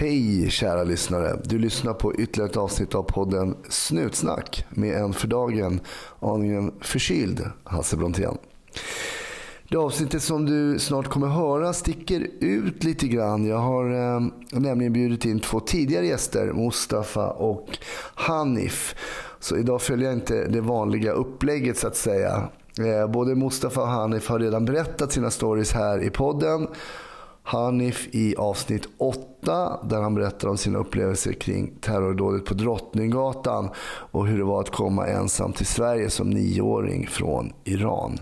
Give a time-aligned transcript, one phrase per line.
[0.00, 1.40] Hej kära lyssnare.
[1.44, 5.80] Du lyssnar på ytterligare ett avsnitt av podden Snutsnack med en för dagen
[6.20, 8.38] aningen förkyld Hasse Brontén.
[9.68, 13.46] Det avsnittet som du snart kommer höra sticker ut lite grann.
[13.46, 14.20] Jag har eh,
[14.52, 17.78] nämligen bjudit in två tidigare gäster, Mustafa och
[18.14, 18.94] Hanif.
[19.40, 22.48] Så idag följer jag inte det vanliga upplägget så att säga.
[22.78, 26.68] Eh, både Mustafa och Hanif har redan berättat sina stories här i podden.
[27.42, 33.70] Hanif i avsnitt 8 där han berättar om sina upplevelser kring terrordådet på Drottninggatan
[34.10, 38.18] och hur det var att komma ensam till Sverige som nioåring från Iran.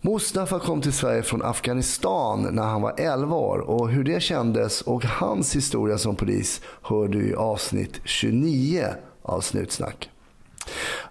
[0.00, 4.82] Mustafa kom till Sverige från Afghanistan när han var 11 år och hur det kändes
[4.82, 8.86] och hans historia som polis hör du i avsnitt 29
[9.22, 10.10] av Snutsnack.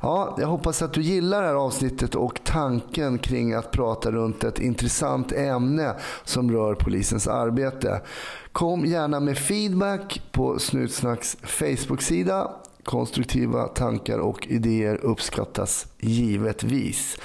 [0.02, 4.44] Ja, jag hoppas att du gillar det här avsnittet och tanken kring att prata runt
[4.44, 8.02] ett intressant ämne som rör polisens arbete.
[8.52, 12.52] Kom gärna med feedback på Snutsnacks Facebook-sida.
[12.84, 17.18] Konstruktiva tankar och idéer uppskattas givetvis.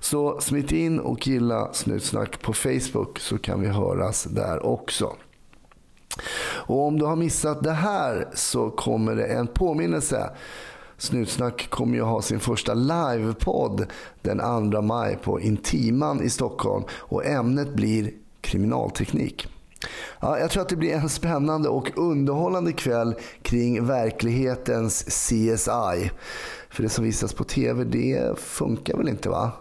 [0.00, 5.12] Så smitt in och gilla Snutsnack på Facebook så kan vi höras där också.
[6.42, 10.30] Och om du har missat det här så kommer det en påminnelse.
[11.00, 13.86] Snutsnack kommer ju ha sin första livepodd
[14.22, 19.48] den 2 maj på Intiman i Stockholm och ämnet blir kriminalteknik.
[20.20, 26.10] Ja, jag tror att det blir en spännande och underhållande kväll kring verklighetens CSI.
[26.70, 29.52] För det som visas på TV, det funkar väl inte va?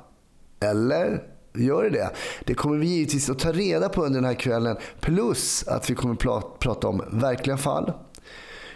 [0.59, 1.23] Eller?
[1.53, 2.09] Gör det det?
[2.45, 4.77] Det kommer vi givetvis att ta reda på under den här kvällen.
[4.99, 6.15] Plus att vi kommer
[6.59, 7.93] prata om verkliga fall.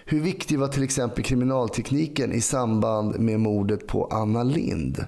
[0.05, 5.05] Hur viktig var till exempel kriminaltekniken i samband med mordet på Anna Lind?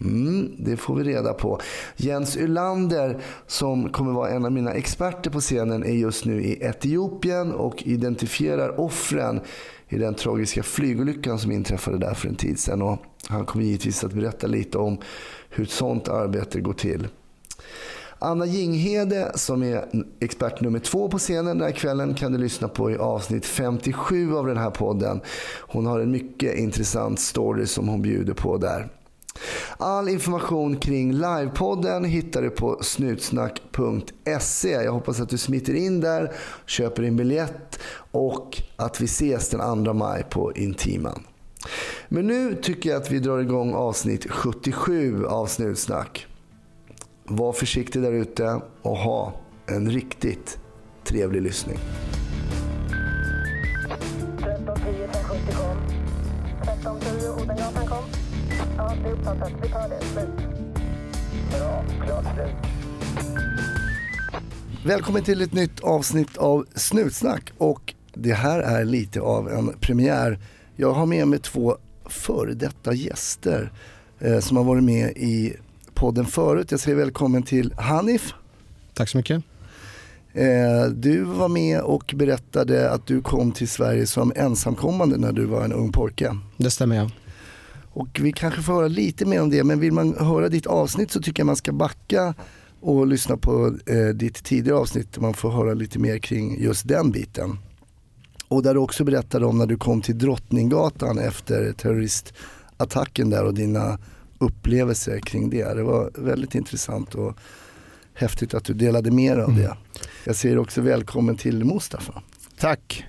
[0.00, 1.60] Mm, det får vi reda på.
[1.96, 6.62] Jens Ylander som kommer vara en av mina experter på scenen är just nu i
[6.62, 9.40] Etiopien och identifierar offren
[9.88, 12.82] i den tragiska flygolyckan som inträffade där för en tid sedan.
[12.82, 14.98] Och han kommer givetvis att berätta lite om
[15.50, 17.08] hur ett sånt arbete går till.
[18.22, 19.84] Anna Jinghede som är
[20.20, 24.36] expert nummer två på scenen den här kvällen kan du lyssna på i avsnitt 57
[24.36, 25.20] av den här podden.
[25.60, 28.88] Hon har en mycket intressant story som hon bjuder på där.
[29.76, 34.70] All information kring livepodden hittar du på snutsnack.se.
[34.70, 36.32] Jag hoppas att du smiter in där,
[36.66, 37.78] köper din biljett
[38.10, 41.22] och att vi ses den 2 maj på Intiman.
[42.08, 46.26] Men nu tycker jag att vi drar igång avsnitt 77 av Snutsnack.
[47.36, 49.32] Var försiktig där ute och ha
[49.66, 50.58] en riktigt
[51.04, 51.78] trevlig lyssning.
[54.38, 55.76] 1310 1070 kom.
[56.62, 58.04] 1310 Odengatan kom.
[58.76, 59.52] Ja, det är uppfattat.
[59.62, 60.00] Vi tar det.
[60.04, 60.28] Slut.
[61.50, 61.84] Bra.
[62.04, 62.54] Klart slut.
[64.84, 67.52] Välkommen till ett nytt avsnitt av Snutsnack.
[67.58, 70.38] Och det här är lite av en premiär.
[70.76, 71.76] Jag har med mig två
[72.06, 73.72] före detta gäster
[74.18, 75.56] eh, som har varit med i
[76.02, 76.70] podden förut.
[76.70, 78.34] Jag säger välkommen till Hanif.
[78.94, 79.42] Tack så mycket.
[80.32, 85.44] Eh, du var med och berättade att du kom till Sverige som ensamkommande när du
[85.44, 86.36] var en ung pojke.
[86.56, 87.10] Det stämmer ja.
[87.92, 91.10] Och vi kanske får höra lite mer om det, men vill man höra ditt avsnitt
[91.10, 92.34] så tycker jag man ska backa
[92.80, 96.88] och lyssna på eh, ditt tidigare avsnitt där man får höra lite mer kring just
[96.88, 97.58] den biten.
[98.48, 103.54] Och där du också berättade om när du kom till Drottninggatan efter terroristattacken där och
[103.54, 103.98] dina
[104.42, 105.74] upplevelser kring det.
[105.74, 107.36] Det var väldigt intressant och
[108.14, 109.64] häftigt att du delade dig av det.
[109.64, 109.76] Mm.
[110.24, 112.22] Jag säger också välkommen till Mustafa.
[112.58, 113.06] Tack.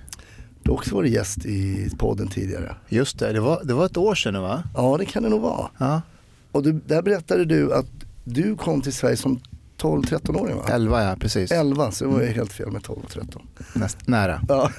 [0.62, 2.76] Du har också varit gäst i podden tidigare.
[2.88, 4.62] Just det, det var, det var ett år sedan va?
[4.74, 5.70] Ja det kan det nog vara.
[5.78, 6.02] Ja.
[6.52, 7.86] Och du, där berättade du att
[8.24, 9.40] du kom till Sverige som
[9.78, 10.64] 12-13-åring va?
[10.68, 11.52] 11 ja, precis.
[11.52, 12.34] 11, så det var mm.
[12.34, 13.42] helt fel med 12 13.
[13.74, 14.40] Näst, nära.
[14.48, 14.70] Ja.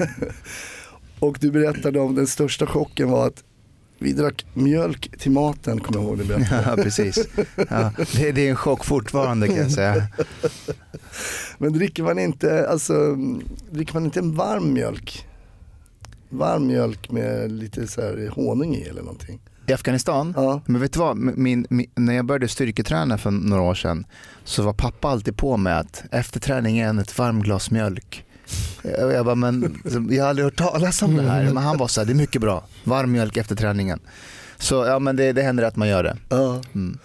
[1.20, 3.44] Och du berättade om den största chocken var att
[4.00, 6.64] vi drack mjölk till maten, kommer jag ihåg det berättade.
[6.78, 7.28] Ja, precis.
[7.70, 10.08] Ja, det, det, är en chock fortfarande kan jag säga.
[11.58, 13.16] Men dricker man inte, alltså,
[13.72, 15.28] dricker man inte en varm mjölk?
[16.30, 19.40] Varm mjölk med lite så här honung i eller någonting?
[19.68, 20.34] I Afghanistan?
[20.38, 20.62] Ja.
[20.66, 24.06] Men vet du vad, min, min, när jag började styrketräna för några år sedan
[24.44, 28.25] så var pappa alltid på med att efter träningen ett varmt glas mjölk.
[28.84, 31.44] Jag, bara, men, jag har aldrig hört talas om det här.
[31.44, 32.68] Men han var så här, det är mycket bra.
[32.84, 34.00] Varm mjölk efter träningen.
[34.58, 36.18] Så ja, men det, det händer att man gör det.
[36.30, 36.62] Ja.
[36.76, 36.98] Mm.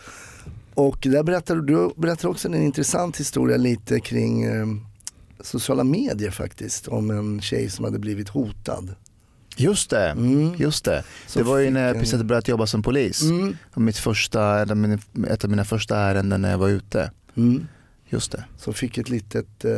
[0.75, 4.67] Och där berättar du, berättar också en intressant historia lite kring eh,
[5.41, 6.89] sociala medier faktiskt.
[6.89, 8.95] Om en tjej som hade blivit hotad.
[9.57, 10.55] Just det, mm.
[10.59, 11.05] just det.
[11.35, 13.23] det var ju när jag precis hade börjat jobba som polis.
[13.23, 13.57] Mm.
[13.75, 14.63] Mitt första,
[15.29, 17.11] ett av mina första ärenden när jag var ute.
[17.37, 17.67] Mm.
[18.09, 18.45] Just det.
[18.59, 19.73] Som fick ett litet eh,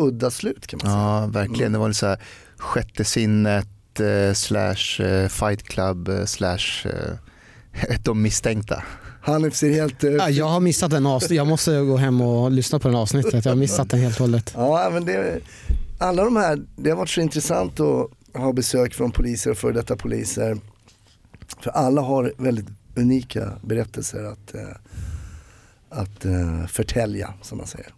[0.00, 1.02] udda slut kan man säga.
[1.02, 1.72] Ja, verkligen.
[1.72, 2.18] Det var lite så här
[2.58, 3.66] sjätte sinnet
[4.00, 8.82] eh, slash eh, fight club eh, slash eh, de misstänkta.
[9.22, 10.04] Hanif ser helt...
[10.04, 11.30] eh, Ja, jag har missat den avsnitt.
[11.36, 13.44] Jag måste gå hem och lyssna på den avsnittet.
[13.44, 14.52] Jag har missat den helt och hållet.
[14.56, 15.40] Ja, men det,
[15.98, 19.72] alla de här, det har varit så intressant att ha besök från poliser och före
[19.72, 20.58] detta poliser.
[21.60, 24.60] För alla har väldigt unika berättelser att, eh,
[25.90, 26.24] att
[26.70, 27.94] förtälja, som man säger.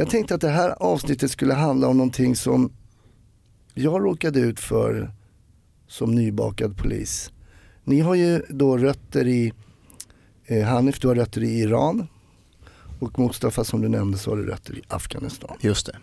[0.00, 2.72] Jag tänkte att det här avsnittet skulle handla om någonting som
[3.74, 5.12] jag råkade ut för
[5.88, 7.30] som nybakad polis.
[7.84, 9.52] Ni har ju då rötter i,
[10.46, 12.06] eh, Hanif du har rötter i Iran
[13.00, 15.56] och Mustafa som du nämnde så har du rötter i Afghanistan.
[15.60, 15.96] Just det.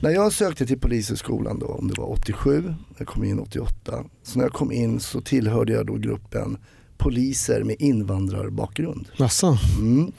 [0.00, 4.04] När jag sökte till polishögskolan då, om det var 87, jag kom in 88.
[4.22, 6.58] Så när jag kom in så tillhörde jag då gruppen
[6.98, 9.08] poliser med invandrarbakgrund.
[9.16, 9.58] Jaså?
[9.78, 10.12] Mm.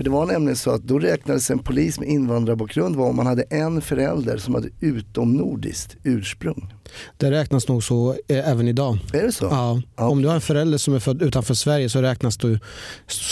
[0.00, 3.26] För det var nämligen så att då räknades en polis med invandrarbakgrund var om man
[3.26, 6.74] hade en förälder som hade utomnordiskt ursprung.
[7.16, 8.98] Det räknas nog så eh, även idag.
[9.12, 9.44] Är det så?
[9.44, 9.82] Ja.
[9.96, 10.08] Ja.
[10.08, 12.58] Om du har en förälder som är född utanför Sverige så räknas du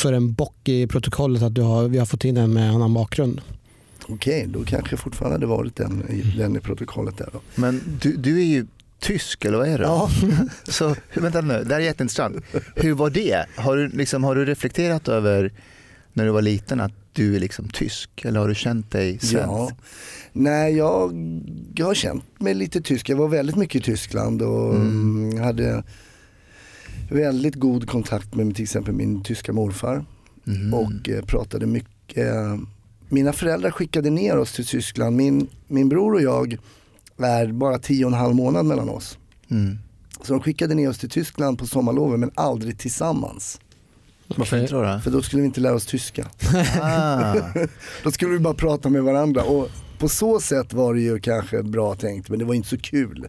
[0.03, 2.95] för en bock i protokollet att du har, vi har fått in en med annan
[2.95, 3.41] bakgrund.
[4.09, 7.41] Okej, då kanske fortfarande hade varit den, i- den i protokollet där då.
[7.55, 8.67] Men du, du är ju
[9.01, 9.85] tysk eller vad är det?
[9.85, 10.11] Ja.
[10.69, 12.37] Så vänta nu, det här är jätteintressant.
[12.77, 13.47] Hur var det?
[13.57, 15.53] Har du, liksom, har du reflekterat över
[16.19, 19.35] när du var liten att du är liksom tysk eller har du känt dig svensk?
[19.49, 19.71] Ja.
[20.33, 21.13] Nej, jag,
[21.75, 23.09] jag har känt mig lite tysk.
[23.09, 25.31] Jag var väldigt mycket i Tyskland och Mm.
[25.31, 25.41] mm.
[25.45, 25.85] hade
[27.11, 30.05] väldigt god kontakt med till exempel min tyska morfar
[30.45, 30.75] Mhm.
[30.75, 32.27] och eh, pratade mycket.
[33.09, 35.17] Mina föräldrar skickade ner oss till Tyskland.
[35.17, 36.59] Min, min bror och jag
[37.19, 39.19] är bara tio och en halv månad mellan oss.
[39.51, 39.79] Mm.
[40.23, 43.61] Så de skickade ner oss till Tyskland på sommarloven men aldrig tillsammans.
[44.37, 44.83] Varför inte då?
[44.83, 45.01] då?
[45.05, 46.27] För då skulle vi inte lära oss tyska.
[46.83, 47.35] Ah,
[48.05, 51.63] Då skulle vi bara prata med varandra och på så sätt var det ju kanske
[51.63, 53.27] bra tänkt men det var inte så kul.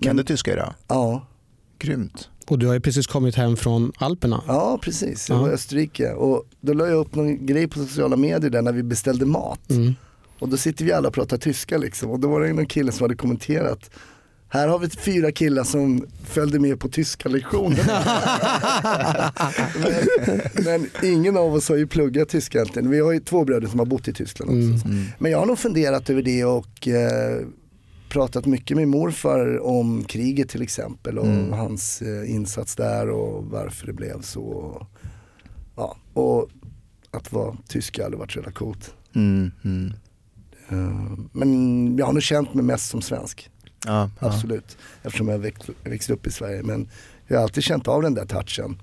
[0.00, 0.74] kan du tyska idag?
[0.88, 1.26] Ja,
[1.78, 2.28] Grymt.
[2.46, 4.42] Och du har ju precis kommit hem från Alperna.
[4.46, 5.28] ja precis.
[5.28, 5.42] Jag Ja.
[5.42, 8.72] var i Österrike och då la jag upp någon grej på sociala medier där när
[8.72, 9.70] vi beställde mat.
[9.70, 9.94] Mm.
[10.38, 12.92] Och då sitter vi alla och pratar tyska liksom och då var det någon kille
[12.92, 13.90] som hade kommenterat
[14.54, 17.84] här har vi fyra killar som följde med på tyska lektioner.
[20.64, 22.90] men, men ingen av oss har ju pluggat tyska egentligen.
[22.90, 24.86] Vi har ju två bröder som har bott i Tyskland också.
[24.86, 24.98] Mm.
[24.98, 25.04] Mm.
[25.18, 27.40] Men jag har nog funderat över det och eh,
[28.08, 31.52] pratat mycket med morfar om kriget till exempel och Mm.
[31.52, 34.86] hans eh, insats där och varför det blev så.
[35.76, 36.48] Ja, och
[37.10, 38.94] att vara tysk aldrig varit så jävla coolt.
[39.14, 39.92] Mm, mm.
[40.68, 43.50] Eh, men jag har nog känt mig mest som svensk,
[43.86, 44.26] Ja, ja.
[44.26, 44.76] absolut.
[45.02, 46.62] Eftersom jag växt, växt upp i Sverige.
[46.62, 46.88] Men
[47.26, 48.82] jag har alltid känt av den där touchen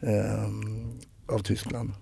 [0.00, 1.92] eh, av Tyskland.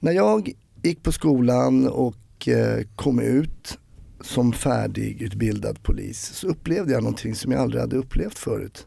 [0.00, 0.52] När jag
[0.82, 3.78] gick på skolan och eh, kom ut
[4.20, 8.86] som färdigutbildad polis så upplevde jag någonting som jag aldrig hade upplevt förut.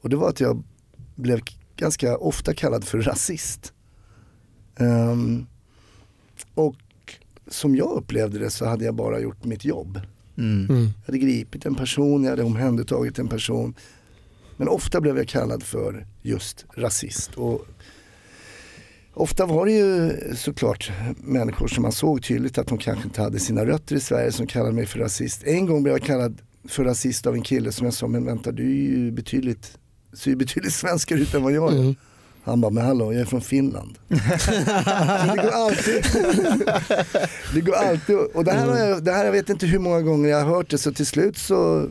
[0.00, 0.62] Och det var att jag
[1.14, 1.40] blev
[1.76, 3.72] ganska ofta kallad för rasist.
[4.78, 5.46] Um,
[6.54, 6.76] och
[7.46, 10.00] som jag upplevde det så hade jag bara gjort mitt jobb.
[10.38, 10.66] Mm.
[10.70, 10.82] Mm.
[10.82, 13.74] Jag hade gripit en person, jag hade omhändertagit en person.
[14.56, 17.34] Men ofta blev jag kallad för just rasist.
[17.34, 17.66] Och
[19.14, 23.38] ofta var det ju såklart människor som man såg tydligt att de kanske inte hade
[23.38, 25.42] sina rötter i Sverige som kallade mig för rasist.
[25.44, 28.52] En gång blev jag kallad för rasist av en kille som jag sa, men vänta
[28.52, 29.78] du är ju betydligt,
[30.12, 31.78] ser ju betydligt svenskare ut än vad jag är.
[31.78, 31.94] Mm.
[32.46, 33.98] Han bara, men hallå jag är från Finland.
[34.08, 36.04] Det går alltid,
[37.54, 40.00] det går alltid, och det här, har jag, det här jag vet inte hur många
[40.00, 41.90] gånger jag har hört det så till slut så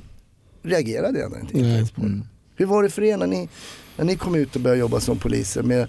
[0.63, 2.07] reagerade jag inte ens på det.
[2.07, 2.23] Mm.
[2.55, 3.49] Hur var det för er när ni,
[3.97, 5.87] när ni kom ut och började jobba som poliser med,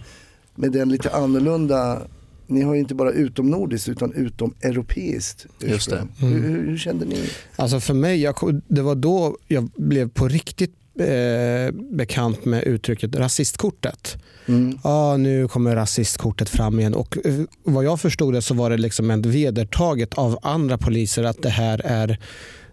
[0.54, 2.02] med den lite annorlunda,
[2.46, 5.96] ni har ju inte bara utomnordiskt utan utomeuropeiskt Just det.
[5.96, 6.32] ursprung.
[6.32, 7.30] Hur, hur, hur kände ni?
[7.56, 13.16] Alltså för mig, jag, det var då jag blev på riktigt eh, bekant med uttrycket
[13.16, 14.16] rasistkortet.
[14.49, 14.79] Mm.
[14.83, 16.95] Ah, nu kommer rasistkortet fram igen.
[16.95, 17.35] Och eh,
[17.65, 21.50] vad jag förstod det så var det liksom ett vedertaget av andra poliser att det
[21.50, 22.19] här är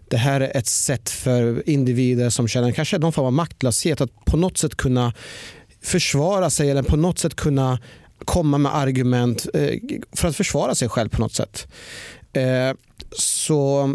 [0.08, 4.24] det här är ett sätt för individer som känner kanske någon form av maktlöshet att
[4.24, 5.12] på något sätt kunna
[5.82, 7.78] försvara sig eller på något sätt kunna
[8.24, 9.78] komma med argument eh,
[10.12, 11.66] för att försvara sig själv på något sätt.
[12.32, 12.76] Eh,
[13.18, 13.90] så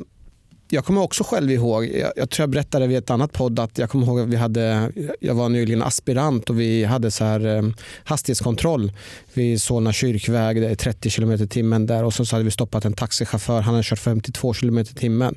[0.70, 3.78] jag kommer också själv ihåg, jag, jag tror jag berättade vid ett annat podd att
[3.78, 7.58] jag kommer ihåg att vi hade, jag var nyligen aspirant och vi hade så här
[7.58, 7.64] eh,
[8.04, 8.92] hastighetskontroll
[9.34, 12.52] vid Solna kyrkväg, det är 30 km i timmen där och så, så hade vi
[12.52, 15.36] stoppat en taxichaufför, han hade kört 52 km i timmen.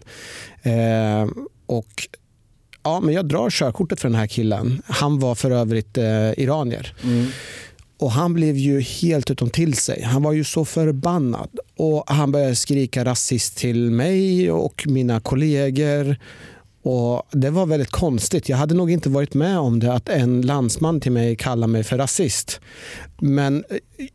[0.62, 1.28] Eh,
[1.66, 2.08] och
[2.82, 4.82] ja, men jag drar körkortet för den här killen.
[4.86, 6.94] Han var för övrigt eh, iranier.
[7.02, 7.26] Mm.
[8.02, 10.02] Och Han blev ju helt utom till sig.
[10.02, 11.48] Han var ju så förbannad.
[11.76, 16.16] Och Han började skrika rasist till mig och mina kollegor.
[16.82, 18.48] Och Det var väldigt konstigt.
[18.48, 21.84] Jag hade nog inte varit med om det att en landsman till mig kallade mig
[21.84, 22.60] för rasist.
[23.20, 24.06] Men eh,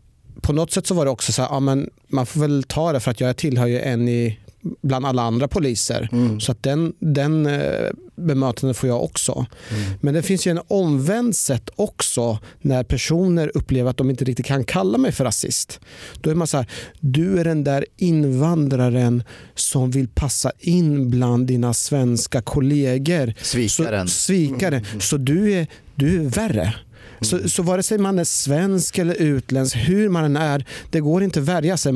[0.41, 2.91] på något sätt så var det också så här, ja, men man får väl ta
[2.91, 4.39] det för att jag tillhör ju en i
[4.81, 6.09] bland alla andra poliser.
[6.11, 6.39] Mm.
[6.39, 9.45] Så att den, den eh, bemötandet får jag också.
[9.69, 9.83] Mm.
[10.01, 14.45] Men det finns ju en omvänd sätt också när personer upplever att de inte riktigt
[14.45, 15.79] kan kalla mig för rasist.
[16.21, 16.67] Då är man så här,
[16.99, 19.23] du är den där invandraren
[19.55, 23.33] som vill passa in bland dina svenska kollegor.
[23.41, 24.07] Svikaren.
[24.07, 24.75] Så, svikare.
[24.77, 25.01] Mm.
[25.01, 26.73] Så du är, du är värre.
[27.21, 31.23] Så, så vare sig man är svensk eller utländsk, hur man än är, det går
[31.23, 31.93] inte att värja sig.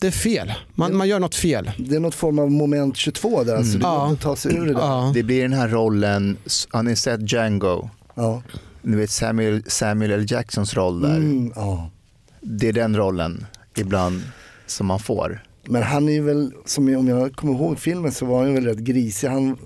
[0.00, 0.52] Det är fel.
[0.74, 1.70] Man, man gör något fel.
[1.78, 3.78] Det är något form av moment 22 där, alltså.
[3.78, 4.80] det går inte att ta sig ur det där.
[4.80, 5.10] Ja.
[5.14, 6.36] Det blir den här rollen,
[6.70, 7.90] har ni sett Django?
[8.14, 8.42] Ja.
[8.82, 10.26] Ni vet Samuel, Samuel L.
[10.28, 11.16] Jacksons roll där.
[11.16, 11.90] Mm, ja.
[12.40, 14.22] Det är den rollen ibland
[14.66, 15.42] som man får.
[15.68, 18.78] Men han är väl, som om jag kommer ihåg filmen så var han väl rätt
[18.78, 19.28] grisig.
[19.28, 19.56] Han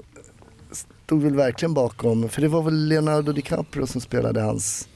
[1.04, 4.88] stod väl verkligen bakom, för det var väl Leonardo DiCaprio som spelade hans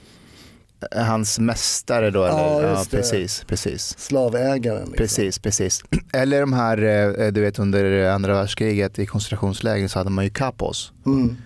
[0.90, 2.38] Hans mästare då eller?
[2.38, 3.98] Ja, ja precis, precis.
[3.98, 4.78] Slavägaren.
[4.78, 4.96] Liksom.
[4.96, 5.82] Precis, precis.
[6.12, 6.78] Eller de här,
[7.20, 10.92] eh, du vet under andra världskriget i koncentrationsläger så hade man ju kapos.
[11.06, 11.36] Mm.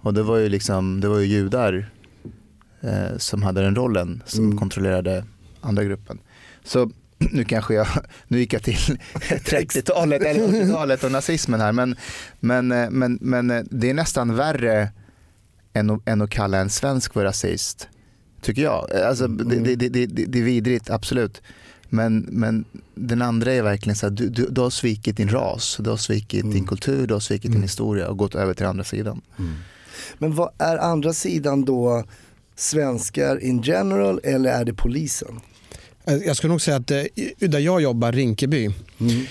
[0.00, 1.90] Och det var ju liksom, det var ju judar
[2.80, 4.58] eh, som hade den rollen som mm.
[4.58, 5.24] kontrollerade
[5.60, 6.18] andra gruppen.
[6.64, 7.86] Så nu kanske jag,
[8.28, 8.74] nu gick jag till
[9.20, 11.96] 30-talet eller 80-talet och nazismen här men,
[12.40, 14.88] men, eh, men, men det är nästan värre
[15.72, 17.88] än, än att kalla en svensk för rasist
[18.40, 18.92] Tycker jag.
[18.92, 19.64] Alltså, mm.
[19.64, 21.42] det, det, det, det, är vidrigt, absolut.
[21.88, 22.64] Men, men
[22.94, 25.96] den andra är verkligen så att du, du, du har svikit din ras, du har
[25.96, 26.54] svikit mm.
[26.54, 27.54] din kultur, du har svikit mm.
[27.54, 29.20] din historia och gått över till andra sidan.
[29.38, 29.54] Mm.
[30.18, 32.04] Men vad är andra sidan då
[32.56, 35.40] svenskar in general eller är det polisen?
[36.04, 37.04] Jag skulle nog säga att eh,
[37.38, 38.64] där jag jobbar, Rinkeby,
[39.00, 39.26] mm.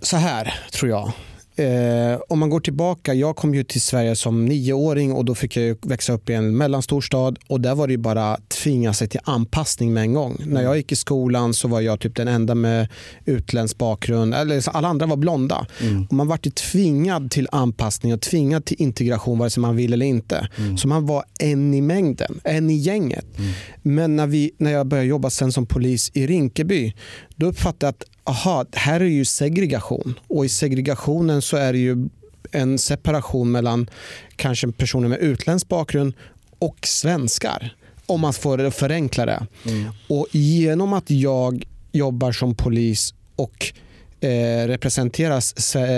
[0.00, 1.12] så här tror jag.
[1.60, 5.56] Eh, om man går tillbaka, jag kom ju till Sverige som nioåring och då fick
[5.56, 9.20] jag växa upp i en mellanstor stad och där var det bara tvinga sig till
[9.24, 10.36] anpassning med en gång.
[10.38, 10.54] Mm.
[10.54, 12.88] När jag gick i skolan så var jag typ den enda med
[13.24, 15.66] utländsk bakgrund, eller alla andra var blonda.
[15.80, 16.06] Mm.
[16.06, 20.06] Och man var tvingad till anpassning och tvingad till integration vare sig man vill eller
[20.06, 20.48] inte.
[20.58, 20.78] Mm.
[20.78, 23.38] Så man var en i mängden, en i gänget.
[23.38, 23.52] Mm.
[23.82, 26.94] Men när, vi, när jag började jobba sen som polis i Rinkeby,
[27.36, 31.78] då uppfattade jag att aha, här är ju segregation och i segregationen så är det
[31.78, 32.08] ju
[32.52, 33.90] en separation mellan
[34.36, 36.14] kanske personer med utländsk bakgrund
[36.58, 37.76] och svenskar.
[38.06, 39.46] Om man får förenkla det.
[39.66, 39.92] Mm.
[40.08, 43.72] Och genom att jag jobbar som polis och
[44.20, 45.40] eh, representerar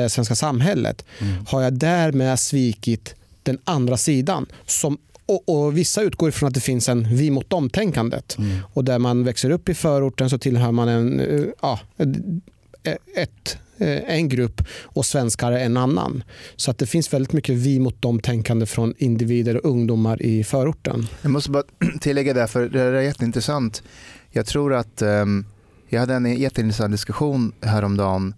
[0.08, 1.46] svenska samhället mm.
[1.48, 4.98] har jag därmed svikit den andra sidan som
[5.34, 8.38] och, och, Vissa utgår ifrån att det finns en vi mot dem-tänkandet.
[8.38, 8.58] Mm.
[8.72, 11.80] Och där man växer upp i förorten så tillhör man en, eh, ja,
[13.16, 16.22] ett, eh, en grupp och svenskar en annan.
[16.56, 21.06] Så att det finns väldigt mycket vi mot dem-tänkande från individer och ungdomar i förorten.
[21.22, 21.64] Jag måste bara
[22.00, 23.82] tillägga det, för det är jätteintressant.
[24.30, 25.46] Jag tror att um,
[25.88, 28.34] jag hade en jätteintressant diskussion häromdagen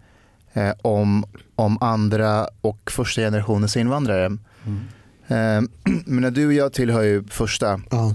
[0.53, 1.25] eh, om,
[1.55, 4.27] om andra och första generationens invandrare.
[4.27, 4.81] Mm.
[5.29, 5.69] Um,
[6.07, 7.81] men du och jag tillhör ju första.
[7.91, 8.15] Ja.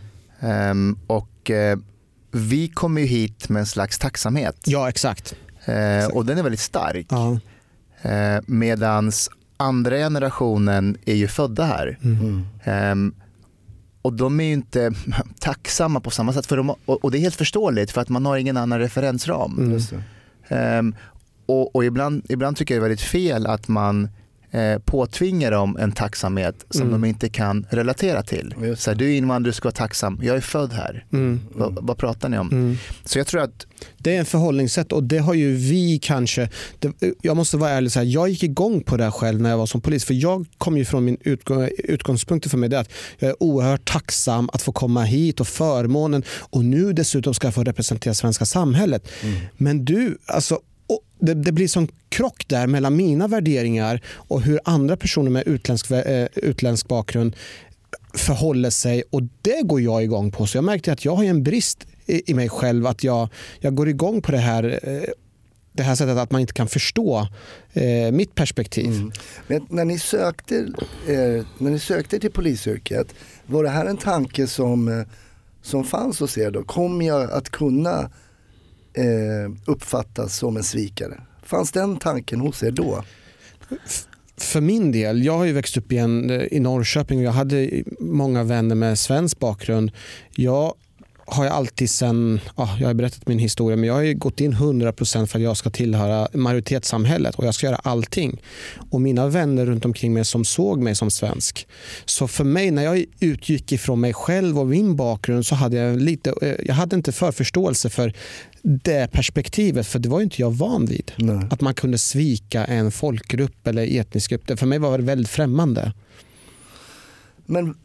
[0.71, 1.79] Um, och uh,
[2.31, 4.55] vi kommer ju hit med en slags tacksamhet.
[4.65, 5.35] Ja, exakt.
[5.69, 7.07] Uh, och den är väldigt stark.
[7.09, 7.39] Ja.
[8.05, 11.97] Uh, medans andra generationen är ju födda här.
[12.01, 12.45] Mm.
[12.91, 13.15] Um,
[14.01, 14.91] och de är ju inte
[15.39, 16.45] tacksamma på samma sätt.
[16.45, 19.81] För de, och, det är helt förståeligt för att man har ingen annan referensram.
[20.49, 20.95] Mm.
[21.45, 24.09] och, och ibland, ibland tycker jag det är väldigt fel att man
[24.51, 27.01] eh, påtvingar dem en tacksamhet som mm.
[27.01, 28.75] de inte kan relatera till.
[28.77, 30.19] Så här, du är invandrare, du ska vara tacksam.
[30.23, 31.05] Jag är född här.
[31.13, 31.39] Mm.
[31.51, 32.51] Vad, vad, pratar ni om?
[32.51, 32.77] Mm.
[33.05, 33.65] Så jag tror att
[33.97, 36.49] det är en förhållningssätt och det har ju vi kanske.
[36.79, 39.57] Det, jag måste vara ärlig, så här, jag gick igång på det själv när jag
[39.57, 40.05] var som polis.
[40.05, 43.91] För jag kom ju från min utgång, utgångspunkt för mig det att jag är oerhört
[43.91, 48.45] tacksam att få komma hit och förmånen och nu dessutom ska jag få representera svenska
[48.45, 49.07] samhället.
[49.23, 49.35] Mm.
[49.57, 50.59] Men du, alltså
[51.19, 55.91] det, det, blir som krock där mellan mina värderingar och hur andra personer med utländsk,
[55.91, 57.35] eh, utländsk bakgrund
[58.13, 60.47] förhåller sig och det går jag igång på.
[60.47, 63.29] Så jag märkte att jag har en brist i, i mig själv att jag,
[63.59, 65.13] jag går igång på det här eh,
[65.79, 67.27] det här sättet att man inte kan förstå
[67.73, 68.85] eh, mitt perspektiv.
[68.85, 69.11] Mm.
[69.47, 70.55] Men när ni, sökte,
[71.07, 73.13] eh, när ni sökte till polisyrket,
[73.45, 75.05] var det här en tanke som, eh,
[75.61, 76.63] som fanns hos er då?
[76.63, 78.11] Kommer jag att kunna
[78.93, 81.21] eh, uppfattas som en svikare.
[81.43, 83.03] Fanns den tanken hos er då?
[84.37, 87.83] För min del, jag har ju växt upp i, eh, i Norrköping och jag hade
[87.99, 89.91] många vänner med svensk bakgrund.
[90.35, 90.73] Jag
[91.31, 94.53] har jag alltid sen, ja, jag har berättat min historia, men jag har gått in
[94.53, 98.41] 100% för att jag ska tillhöra majoritetssamhället och jag ska göra allting.
[98.91, 101.67] Och mina vänner runt omkring mig som såg mig som svensk.
[102.05, 106.01] Så för mig, när jag utgick ifrån mig själv och min bakgrund så hade jag
[106.01, 108.13] lite, eh, jag hade inte förförståelse för
[108.61, 111.11] det perspektivet, för det var inte jag van vid.
[111.15, 111.47] Nej.
[111.51, 114.59] Att man kunde svika en folkgrupp eller etnisk grupp.
[114.59, 115.93] För mig var det väldigt främmande.
[117.45, 117.75] Men,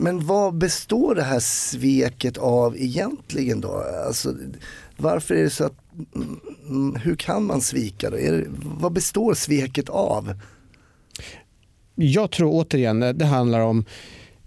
[0.00, 3.84] men vad består det här sveket av egentligen då?
[4.06, 4.34] Alltså,
[4.96, 5.78] varför är det så att,
[6.68, 8.16] mm, hur kan man svika då?
[8.16, 10.34] Är det, vad består sveket av?
[11.94, 13.84] Jag tror återigen eh, det handlar om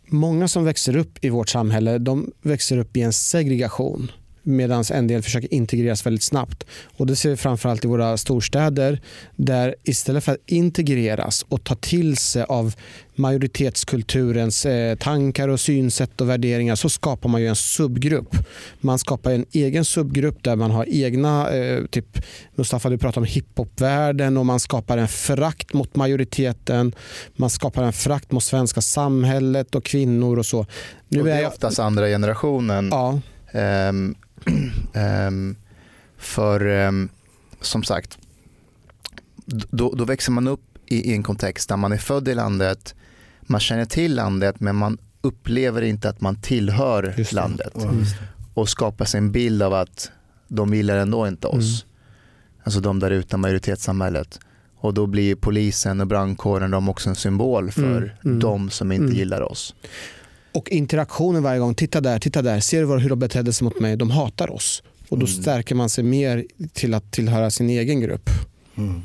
[0.08, 4.12] många som växer upp i vårt samhälle, de växer upp i en segregation
[4.44, 6.66] medan en del försöker integreras väldigt snabbt.
[6.98, 9.02] Och Det ser vi framförallt i våra storstäder
[9.36, 12.76] där istället för att integreras och ta till sig av
[13.16, 18.36] majoritetskulturens eh, tankar och synsätt och värderingar så skapar man ju en subgrupp.
[18.80, 23.26] Man skapar en egen subgrupp där man har egna, eh, typ Mustafa du pratar om
[23.26, 26.96] hiphopvärlden och man skapar en förakt mot majoriteten.
[27.36, 30.66] Man skapar en förakt mot svenska samhället och kvinnor och så.
[31.08, 32.90] Nu och det är oftast andra generationen.
[32.92, 33.20] Ja.
[33.90, 34.16] Um,
[35.28, 35.56] um,
[36.18, 37.10] för um,
[37.62, 38.18] som sagt,
[39.46, 42.96] då, då, växer man upp i, i, en kontext där man är född i landet,
[43.42, 47.76] man känner till landet men man upplever inte att man tillhör landet.
[47.84, 48.04] Mm.
[48.54, 50.12] Och skapar sig en bild av att
[50.48, 51.84] de gillar ändå inte oss.
[51.84, 51.94] Mm.
[52.64, 54.40] Alltså de där ute, majoritetssamhället.
[54.76, 58.10] Och då blir polisen och brandkåren de också en symbol för mm.
[58.26, 58.40] mm.
[58.40, 59.18] de som inte mm.
[59.18, 59.76] gillar oss.
[60.54, 63.80] Och interaktionen varje gång, titta där, titta där, ser du hur de betedde sig mot
[63.80, 63.98] mig?
[63.98, 64.84] De hatar oss.
[65.10, 65.42] Och då mm.
[65.42, 68.30] stärker man sig mer till att tillhöra sin egen grupp.
[68.76, 69.02] Mm.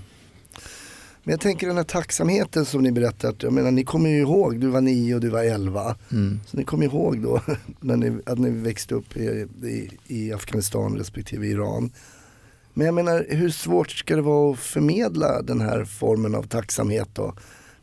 [1.29, 4.61] Men jag tänker den här tacksamheten som ni berättade, jag menar ni kommer ju ihåg,
[4.61, 5.97] du var nio och du var elva.
[6.13, 6.41] Mm.
[6.47, 7.41] Så ni kommer ihåg då
[7.81, 11.91] när ni, att ni växte upp i, i, i Afghanistan respektive Iran.
[12.75, 17.09] Men jag menar hur svårt ska det vara att förmedla den här formen av tacksamhet
[17.13, 17.35] då?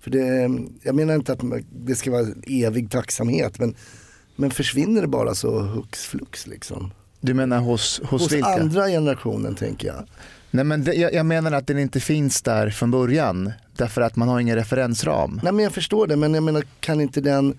[0.05, 0.49] För det,
[0.83, 3.75] jag menar inte att det ska vara evig tacksamhet men,
[4.35, 6.91] men försvinner det bara så hux flux liksom?
[7.21, 8.47] Du menar hos, hos, hos vilka?
[8.47, 10.07] andra generationen tänker jag.
[10.51, 14.15] Nej men det, jag, jag, menar att den inte finns där från början därför att
[14.15, 15.39] man har ingen referensram.
[15.43, 17.57] Nej men jag förstår det men jag menar kan inte den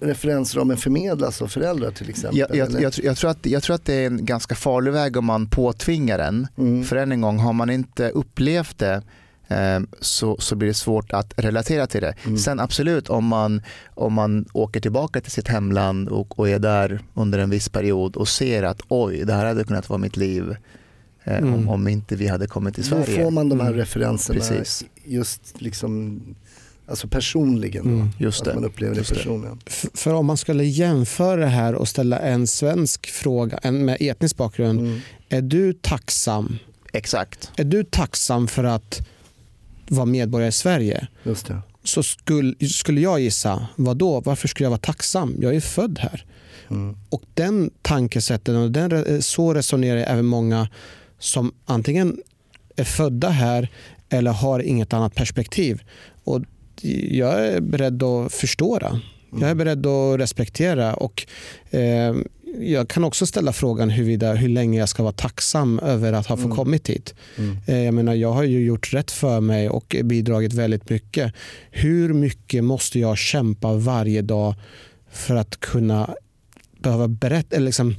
[0.00, 2.38] referensramen förmedlas av föräldrar till exempel?
[2.38, 5.16] Jag, jag, jag, jag, tror att, jag tror att det är en ganska farlig väg
[5.16, 6.46] om man påtvingar den.
[6.58, 6.84] Mm.
[6.84, 9.02] För än en gång, har man inte upplevt det
[10.00, 12.14] så, så blir det svårt att relatera till det.
[12.24, 12.38] Mm.
[12.38, 13.62] Sen absolut om man,
[13.94, 18.16] om man åker tillbaka till sitt hemland och, och är där under en viss period
[18.16, 20.56] och ser att oj, det här hade kunnat vara mitt liv
[21.24, 21.54] eh, mm.
[21.54, 23.16] om, om, inte vi hade kommit till Sverige.
[23.16, 23.78] Då får man de här mm.
[23.78, 24.84] referenserna Precis.
[25.04, 26.20] just liksom
[26.86, 29.60] Alltså personligen, mm, just att man upplever det personligen.
[29.66, 33.96] För, för, om man skulle jämföra det här och ställa en svensk fråga, en med
[34.00, 34.80] etnisk bakgrund.
[34.80, 35.00] Mm.
[35.28, 36.58] Är du tacksam?
[36.92, 37.50] Exakt.
[37.56, 39.06] Är du tacksam för att
[39.88, 41.06] var medborgare i Sverige
[41.84, 44.20] så skulle, skulle jag gissa, vad då?
[44.20, 45.36] varför skulle jag vara tacksam?
[45.40, 46.24] Jag är född här.
[46.70, 46.96] Mm.
[47.10, 50.68] Och den tankesätten, och den, så resonerar även många
[51.18, 52.18] som antingen
[52.76, 53.68] är födda här
[54.08, 55.82] eller har inget annat perspektiv.
[56.24, 56.42] Och
[57.10, 59.00] jag är beredd att förstå det.
[59.30, 59.58] Jag är mm.
[59.58, 61.26] beredd att respektera och
[61.70, 62.14] eh,
[62.60, 66.36] jag kan också ställa frågan huruvida, hur länge jag ska vara tacksam över att ha
[66.36, 66.56] fått mm.
[66.56, 67.14] kommit hit.
[67.38, 67.56] Mm.
[67.66, 71.32] Eh, jag, menar, jag har ju gjort rätt för mig och bidragit väldigt mycket.
[71.70, 74.54] Hur mycket måste jag kämpa varje dag
[75.12, 76.14] för att kunna
[76.78, 77.96] behöva berätta, eller liksom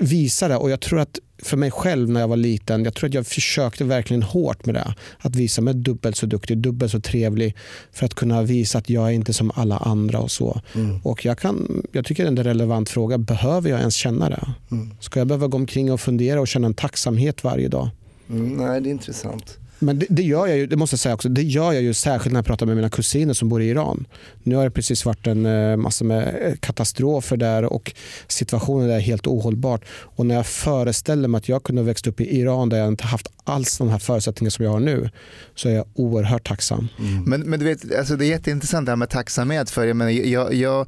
[0.00, 0.56] visa det?
[0.56, 3.26] Och jag tror att för mig själv när jag var liten, jag tror att jag
[3.26, 4.94] försökte verkligen hårt med det.
[5.18, 7.56] Att visa mig dubbelt så duktig, dubbelt så trevlig
[7.92, 10.60] för att kunna visa att jag är inte som alla andra och så.
[10.74, 11.00] Mm.
[11.02, 13.18] Och jag, kan, jag tycker det är en relevant fråga.
[13.18, 14.54] Behöver jag ens känna det?
[14.70, 14.94] Mm.
[15.00, 17.88] Ska jag behöva gå omkring och fundera och känna en tacksamhet varje dag?
[18.30, 19.58] Mm, nej, det är intressant.
[19.84, 21.94] Men det, det, gör jag ju, det måste jag säga också, det gör jag ju
[21.94, 24.06] särskilt när jag pratar med mina kusiner som bor i Iran.
[24.42, 27.92] Nu har det precis varit en eh, massa med eh, katastrofer där och
[28.28, 29.84] situationen är helt ohållbart.
[29.88, 32.88] Och när jag föreställer mig att jag kunde ha växt upp i Iran där jag
[32.88, 35.10] inte haft alls de här förutsättningarna som jag har nu
[35.54, 36.88] så är jag oerhört tacksam.
[36.98, 37.24] Mm.
[37.24, 39.70] Men, men du vet, alltså det är jätteintressant det här med tacksamhet.
[39.70, 40.86] För jag, menar, jag, jag,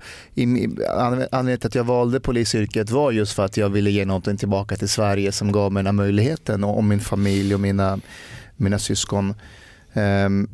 [1.30, 4.76] anledningen till att jag valde polisyrket var just för att jag ville ge någonting tillbaka
[4.76, 8.00] till Sverige som gav mig den här möjligheten och, och min familj och mina
[8.56, 9.34] mina syskon.
[9.94, 10.48] Um,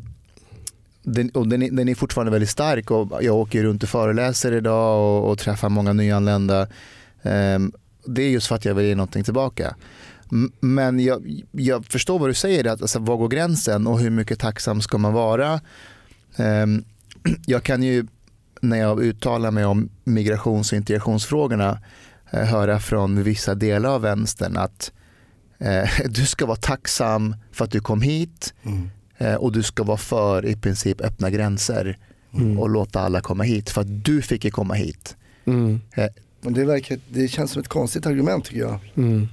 [1.03, 4.53] den, och den, är, den är fortfarande väldigt stark och jag åker runt och föreläser
[4.53, 6.67] idag och, och träffar många nyanlända.
[7.23, 7.73] Um,
[8.07, 9.75] det är just för att jag vill ge någonting tillbaka.
[10.61, 14.39] Men jag, jag förstår vad du säger, att, alltså, var går gränsen och hur mycket
[14.39, 15.61] tacksam ska man vara?
[16.37, 16.85] Um,
[17.47, 18.07] jag kan ju,
[18.61, 21.79] när jag uttalar mig om migrations och integrationsfrågorna,
[22.31, 25.02] eh, höra från vissa delar av vänstern att eh,
[26.09, 28.91] du ska vara tacksam för att du kom hit Mm.
[29.19, 31.99] eh, och du ska vara för i princip öppna gränser
[32.35, 32.59] Mm.
[32.59, 35.17] och låta alla komma hit för att du fick ju komma hit.
[35.45, 35.81] Mm.
[36.41, 38.79] Men det, verkar, det känns som ett konstigt argument tycker jag.
[38.97, 39.29] Mm.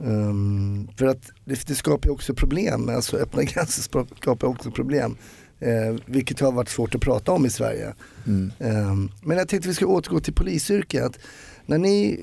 [0.00, 3.82] Ehm, för att det, det skapar ju också problem, alltså öppna gränser
[4.20, 5.16] skapar också problem.
[5.62, 7.94] Uh, vilket har varit svårt att prata om i Sverige.
[8.26, 8.52] Mm.
[8.58, 11.18] Ehm, men jag tänkte vi ska återgå till polisyrket.
[11.66, 12.20] När ni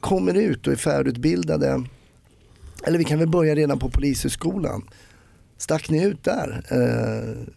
[0.00, 1.84] kommer ut och är färdigutbildade,
[2.86, 4.88] eller vi kan väl börja redan på polishögskolan.
[5.58, 6.62] Stack ni ut där?
[6.70, 7.54] eh,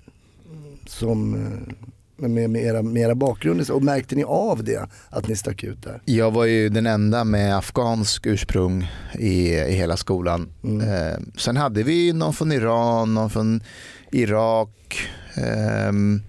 [0.87, 5.35] som, eh, med, med, era, med era bakgrunder och märkte ni av det, att ni
[5.35, 6.01] stack ut där?
[6.05, 10.49] Jag var ju den enda med afghansk ursprung i, i hela skolan.
[10.63, 10.89] Mm.
[10.89, 13.63] Eh, sen hade vi någon från Iran, någon från
[14.11, 14.99] Irak,
[15.35, 16.21] ehm,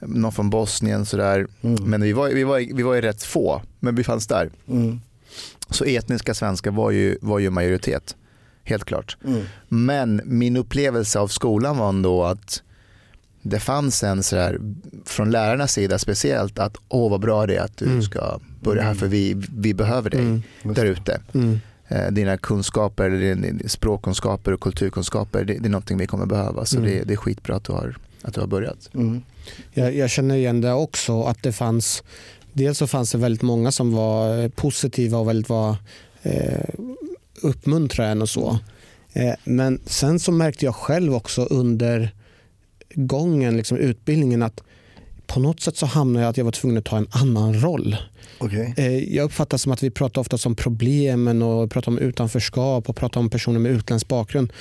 [0.00, 1.46] någon från Bosnien sådär.
[1.62, 1.84] Mm.
[1.84, 4.50] Men vi var, vi, var, vi var ju rätt få, men vi fanns där.
[4.68, 5.00] Mm.
[5.70, 8.16] Så etniska svenskar var ju, var ju majoritet,
[8.68, 9.16] helt klart.
[9.24, 9.42] Mm.
[9.68, 12.62] Men min upplevelse av skolan var ändå att
[13.42, 14.58] det fanns en sådär,
[15.04, 18.02] från lärarnas sida speciellt, att åh vad bra det är att du Mm.
[18.02, 20.42] ska börja här för vi, vi behöver dig Mm.
[20.62, 21.20] där ute.
[21.34, 21.60] Mm.
[21.88, 26.64] Eh, Dina kunskaper, din språkkunskaper och kulturkunskaper, det, det är någonting vi kommer behöva.
[26.64, 26.90] Så Mm.
[26.90, 28.90] det, det är skitbra att du har, att du har börjat.
[28.94, 29.22] Mm.
[29.72, 31.22] Jag, jag känner igen det också.
[31.22, 32.02] att det fanns
[32.52, 35.76] Dels så fanns det väldigt många som var positiva och väldigt var
[36.22, 36.68] eh,
[37.42, 38.58] uppmuntrade en och så.
[39.12, 42.14] Eh, men sen så märkte jag själv också under
[42.94, 44.62] gången, liksom utbildningen att
[45.26, 47.96] på något sätt så hamnade jag att jag var tvungen att ta en annan roll.
[48.38, 48.74] Okej.
[48.76, 52.96] Eh, Jag uppfattar som att vi pratar ofta om problemen och pratar om utanförskap och
[52.96, 54.52] pratar om personer med utländsk bakgrund.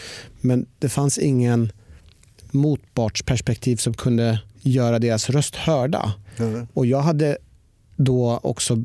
[0.42, 1.72] Men det fanns ingen
[2.52, 6.14] motpartsperspektiv som kunde göra deras röst hörda.
[6.38, 6.68] Mm.
[6.74, 7.38] Och jag hade
[7.96, 8.84] då också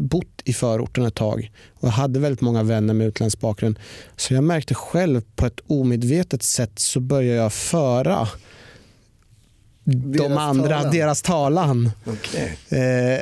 [0.00, 3.78] bott i förorten ett tag och jag hade väldigt många vänner med utländsk bakgrund.
[4.16, 8.28] Så jag märkte själv på ett omedvetet sätt så började jag föra
[9.84, 10.92] Deras de andra, talan.
[10.92, 11.90] deras talan.
[12.06, 12.58] Okej.
[12.68, 13.20] Eh,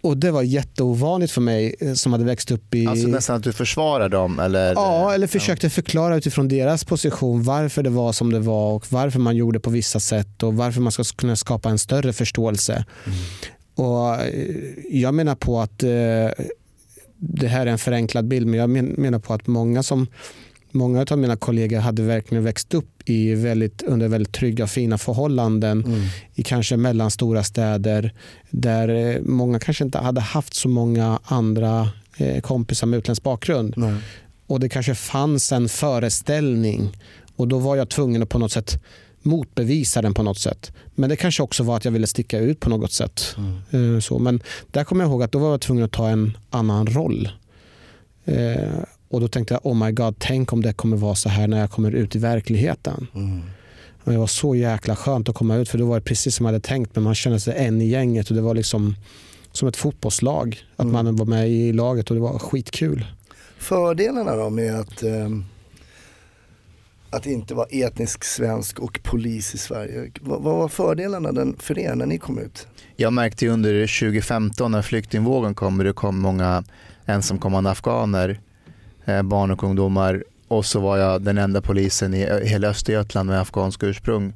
[0.00, 2.86] och det var jätteovanligt för mig eh, som hade växt upp i...
[2.86, 4.72] Alltså nästan att du försvarar dem eller?
[4.74, 9.18] Ja, eller försökte förklara utifrån deras position varför det var som det var och varför
[9.20, 12.84] man gjorde på vissa sätt och varför man ska kunna skapa en större förståelse.
[13.74, 14.54] Och eh,
[14.90, 16.44] Jag menar på att eh,
[17.16, 20.06] det här är en förenklad bild men jag men- menar på att många som
[20.74, 25.84] Många av mina kollegor hade verkligen växt upp i väldigt, under väldigt trygga fina förhållanden
[25.84, 26.00] Mm.
[26.34, 28.14] i kanske mellanstora städer
[28.50, 33.74] där eh, många kanske inte hade haft så många andra eh, kompisar med utländsk bakgrund.
[33.76, 33.94] Nej.
[34.46, 36.90] Och det kanske fanns en föreställning
[37.36, 38.82] och då var jag tvungen att på något sätt
[39.24, 40.72] motbevisa den på något sätt.
[40.94, 43.36] Men det kanske också var att jag ville sticka ut på något sätt.
[43.70, 43.94] Mm.
[43.94, 46.36] Eh, Så, men där kommer jag ihåg att då var jag tvungen att ta en
[46.50, 47.28] annan roll.
[48.24, 48.72] Eh,
[49.08, 51.60] och då tänkte jag, oh my god, tänk om det kommer vara så här när
[51.60, 53.06] jag kommer ut i verkligheten.
[53.14, 53.40] Mm.
[54.04, 56.46] Och det var så jäkla skönt att komma ut för då var det precis som
[56.46, 58.96] jag hade tänkt men man kände sig en i gänget och det var liksom
[59.52, 60.60] som ett fotbollslag.
[60.76, 60.92] Att Mm.
[61.04, 63.04] man var med i laget och det var skitkul.
[63.58, 65.44] Fördelarna då med att, ehm,
[67.12, 70.10] att inte vara etnisk svensk och polis i Sverige.
[70.20, 72.66] Vad, vad var fördelarna den, för er när ni kom ut?
[72.96, 76.64] Jag märkte ju under 2015 när flyktingvågen kom, det kom många
[77.06, 78.40] ensamkommande afghaner,
[79.04, 83.40] eh, barn och ungdomar och så var jag den enda polisen i hela Östergötland med
[83.40, 84.32] afghansk ursprung.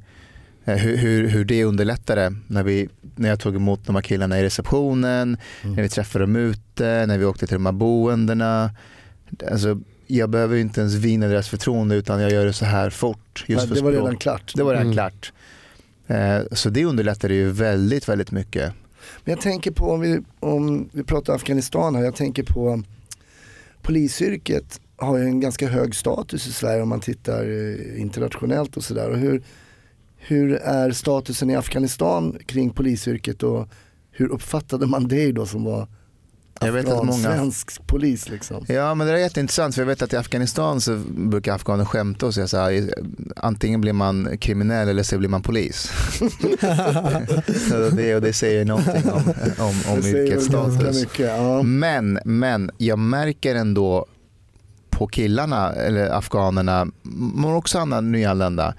[0.64, 4.40] Eh, hur, hur, hur det underlättade när, vi, när jag tog emot de här killarna
[4.40, 8.70] i receptionen, när vi träffade dem ute, när vi åkte till de här boendena.
[9.50, 12.90] Alltså, jag behöver ju inte ens vinna deras förtroende utan jag gör det så här
[12.90, 13.44] fort.
[13.46, 14.02] Just Nej, för det var språk.
[14.04, 14.52] redan klart.
[14.56, 14.94] Det var redan Mm.
[14.94, 15.32] klart.
[16.06, 18.72] Eh, Så det underlättade ju väldigt, väldigt mycket.
[19.24, 22.82] Men jag tänker på, om vi, om vi pratar Afghanistan här, jag tänker på
[23.82, 28.84] polisyrket har ju en ganska hög status i Sverige om man tittar eh, internationellt och
[28.84, 29.10] sådär.
[29.10, 29.42] Och hur,
[30.16, 33.68] hur är statusen i Afghanistan kring polisyrket och
[34.10, 35.88] hur uppfattade man dig då som var
[36.60, 38.64] Jag vet att många- svensk polis liksom?
[38.68, 42.26] Ja men det är jätteintressant för jag vet att i Afghanistan så brukar afghaner skämta
[42.26, 42.94] och säga så här,
[43.36, 45.92] antingen blir man kriminell eller så blir man polis.
[47.68, 49.22] så det, och det säger någonting om,
[49.58, 51.00] om, om yrkets status.
[51.00, 51.62] mycket, ja.
[51.62, 54.06] Men, men jag märker ändå
[54.90, 56.86] på killarna, eller afghanerna,
[57.34, 58.74] men också andra nyanlända,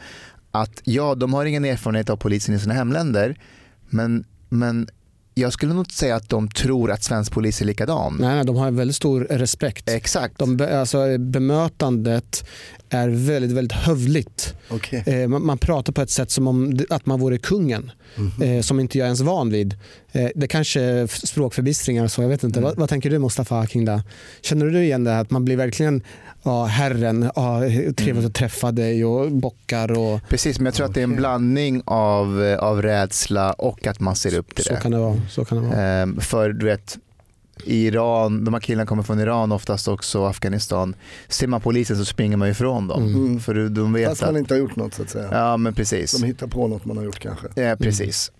[0.51, 3.35] att ja, de har ingen erfarenhet av polisen i sina hemländer,
[3.89, 4.87] men, men
[5.37, 8.17] jag skulle nog inte säga att de tror att svensk polis är likadan.
[8.19, 9.89] Nej, nej, de har en väldigt stor respekt.
[9.89, 10.37] Exakt.
[10.39, 12.47] De, be- alltså, bemötandet
[12.89, 14.53] är väldigt, väldigt hövligt.
[14.69, 15.03] Okej.
[15.05, 18.41] Eh, man, man pratar på ett sätt som om att man vore kungen, Mhm.
[18.41, 19.75] eh, som inte jag är ens van vid.
[20.11, 22.59] Eh, det kanske är språkförbistringar, så jag vet inte.
[22.59, 22.69] Mm.
[22.69, 24.03] Vad, vad tänker du Mustafa kring det?
[24.41, 26.01] Känner du igen det här att man blir verkligen
[26.43, 28.25] ja, herren, ja, trevligt Mm.
[28.25, 31.81] att träffa dig och bockar och Precis, men jag tror att det är en blandning
[31.85, 34.79] av, eh, av rädsla och att man ser upp till så det.
[34.79, 35.21] kan det vara.
[35.29, 35.81] Så kan det vara.
[36.01, 36.97] Ehm, för du vet,
[37.63, 40.95] i Iran, de här killarna kommer från Iran oftast också, Afghanistan.
[41.27, 43.03] Ser man polisen så springer man ifrån dem.
[43.03, 43.15] Mm.
[43.15, 43.39] Mm.
[43.39, 45.27] För du- de vet Fast att, man inte har gjort något så att säga.
[45.31, 46.11] ja men precis.
[46.21, 47.47] De hittar på något man har gjort kanske.
[47.55, 48.31] Ja, precis.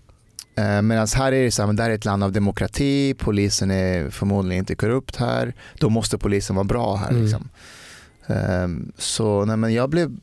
[0.54, 0.86] Mm.
[0.86, 3.70] Medan här är det så här, men det här är ett land av demokrati, polisen
[3.70, 7.10] är förmodligen inte korrupt här, då måste polisen vara bra här.
[7.10, 7.22] Mm.
[7.22, 7.48] Liksom.
[8.26, 10.16] Ehm, så nej, men jag blev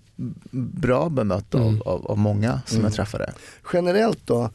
[0.51, 1.81] bra bemött av, Mm.
[1.81, 2.85] av, av många som Mm.
[2.85, 3.33] jag träffade.
[3.73, 4.49] Generellt då,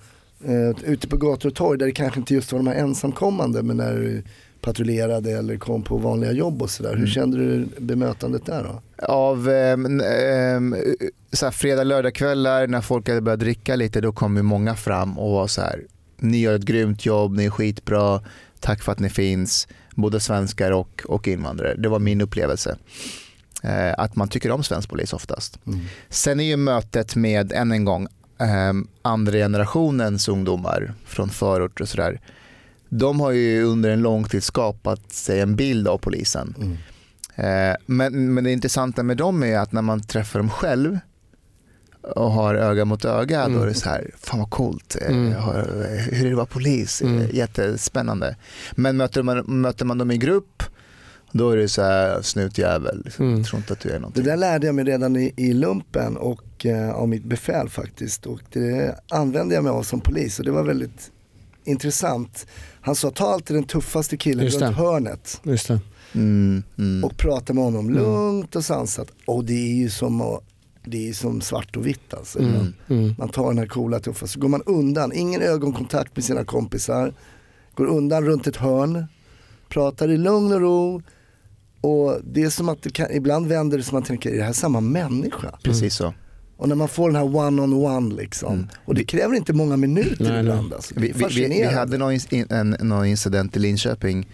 [0.45, 3.63] eh, ute på gator och torg där det kanske inte just var de här ensamkommande
[3.63, 4.23] men när du
[4.61, 6.91] patrullerade eller kom på vanliga jobb och sådär.
[6.91, 7.07] Hur Mm.
[7.11, 9.05] kände du bemötandet där då?
[9.07, 10.77] Av ehm, ehm,
[11.33, 15.19] så här, fredag, lördagkvällar när folk hade börjat dricka lite då kom ju många fram
[15.19, 15.83] och var så här,
[16.17, 18.21] ni gör ett grymt jobb, ni är skitbra,
[18.61, 21.75] tack för att ni finns, både svenskar och, och invandrare.
[21.75, 22.77] Det var min upplevelse.
[23.63, 25.59] Eh, att man tycker om svensk polis oftast.
[25.67, 25.81] Mm.
[26.09, 28.09] Sen är ju mötet med, än en gång,
[28.41, 28.73] eh,
[29.03, 32.21] andra generationens ungdomar från förort och sådär.
[32.89, 36.55] De har ju under en lång tid skapat sig en bild av polisen.
[36.59, 36.77] Mm.
[37.71, 40.99] Eh, men, men det intressanta med dem är att när man träffar dem själv
[42.03, 43.63] och har öga mot öga då Mm.
[43.63, 45.33] är det så här, fan vad coolt, Eh, Mm.
[45.33, 47.03] har- hur är det att vara polis?
[47.03, 47.19] Mm.
[47.21, 48.37] Eh, Jättespännande.
[48.73, 50.63] Men möter man, möter man dem i grupp
[51.33, 53.25] då är det så här, snutjävel, liksom.
[53.27, 53.39] Mm.
[53.39, 54.25] jag tror inte att du är Det någonting.
[54.25, 58.27] där lärde jag mig redan i, i lumpen och eh, av mitt befäl faktiskt.
[58.27, 61.11] Och det använde jag mig av som polis och det var väldigt
[61.65, 62.47] intressant.
[62.81, 64.83] Han sa ta alltid den tuffaste killen Just runt det.
[64.83, 65.81] hörnet Just det.
[66.15, 67.05] Mm, mm.
[67.05, 68.03] och prata med honom Mm.
[68.03, 69.09] lugnt och sansat.
[69.27, 70.45] Och det är ju som, att-
[70.85, 72.39] det är som svart och vitt alltså.
[72.39, 72.73] Mm.
[72.89, 73.15] Mm.
[73.19, 77.15] Man tar den här coola tuffa, så går man undan, ingen ögonkontakt med sina kompisar.
[77.75, 79.05] Går undan runt ett hörn,
[79.69, 81.03] pratar i lugn och ro.
[81.81, 84.37] Och det är som att det kan, ibland vänder det som att man tänker, är
[84.37, 85.59] det här samma människa?
[85.63, 86.15] Precis så.
[86.57, 88.53] Och när man får den här one-on-one liksom.
[88.53, 88.69] Mm.
[88.85, 90.41] Och det kräver inte många minuter Nej, nej.
[90.41, 90.73] ibland.
[90.73, 90.95] Alltså.
[90.95, 94.29] Det är Vi, vi, vi, hade någon, in, en, någon incident i Linköping.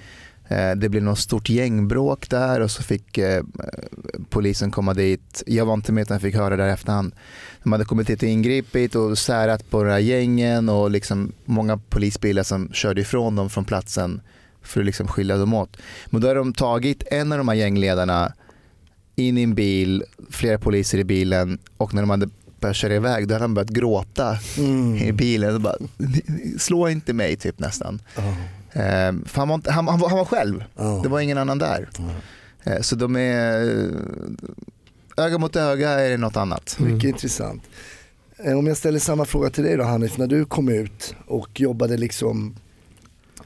[0.49, 3.45] Eh, det blev något stort gängbråk där och så fick eh,
[4.31, 5.43] polisen komma dit.
[5.47, 7.15] Jag var inte med utan jag fick höra där i efterhand.
[7.63, 11.79] De hade kommit dit och ingripit och särat på de här gängen och liksom många
[11.79, 14.21] polisbilar som körde ifrån dem från platsen
[14.67, 15.77] för att liksom skilja dem åt.
[16.07, 18.33] Men då har de tagit en av de här gängledarna
[19.17, 22.29] in i en bil, flera poliser i bilen och när de hade
[22.61, 25.17] börjat köra iväg då hade han börjat gråta i Mm.
[25.17, 25.77] bilen och bara
[26.59, 28.03] slå inte mig typ nästan.
[28.17, 28.35] Ja,
[28.73, 31.01] Eh, för han, var inte, han, han, var, han var själv, ja.
[31.03, 31.89] det var ingen annan där.
[31.99, 32.73] Ja.
[32.73, 36.77] Eh, så de är, eh, öga mot öga är det något annat.
[36.81, 36.93] Mm.
[36.95, 37.63] Mycket intressant.
[38.39, 41.97] Om jag ställer samma fråga till dig då Hanif, när du kom ut och jobbade
[41.97, 42.57] liksom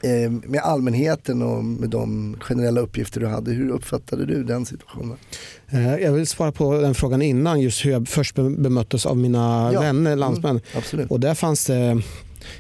[0.02, 5.16] eh, med allmänheten och med de generella uppgifter du hade, hur uppfattade du den situationen?
[5.68, 9.16] Eh, Jag vill svara på den frågan innan, just hur jag först be- bemöttes av
[9.16, 9.80] mina Ja.
[9.80, 10.60] vänner, landsmän.
[10.76, 11.10] Absolut.
[11.10, 12.02] Och där fanns det,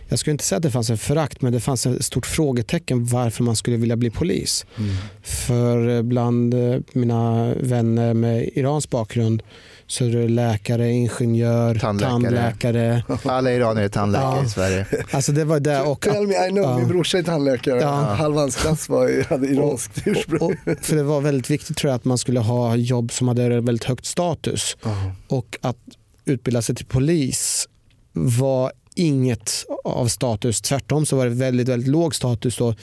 [0.08, 3.04] jag skulle inte säga att det fanns en förakt, men det fanns ett stort frågetecken
[3.06, 4.66] varför man skulle vilja bli polis.
[4.78, 4.90] Mm.
[5.22, 6.54] För eh, bland
[6.92, 9.42] mina vänner med Irans bakgrund
[9.90, 12.10] så är det läkare, ingenjör, Tandläkare.
[12.10, 13.02] tandläkare.
[13.24, 14.44] Alla iranier är tandläkare Ja.
[14.44, 14.86] i Sverige.
[15.10, 15.80] Alltså det var det.
[15.80, 16.78] Och, Tell me I know, ja.
[16.78, 17.90] min brorsa är tandläkare, Ja.
[17.90, 20.40] halva hans klass var, hade iranskt ursprung.
[20.42, 23.60] och, för det var väldigt viktigt tror jag att man skulle ha jobb som hade
[23.60, 24.76] väldigt högt status.
[24.82, 25.12] Ja.
[25.28, 25.76] Och att
[26.24, 27.68] utbilda sig till polis
[28.12, 29.52] var inget
[29.84, 30.60] av status.
[30.60, 32.56] Tvärtom så var det väldigt, väldigt låg status.
[32.56, 32.74] Då.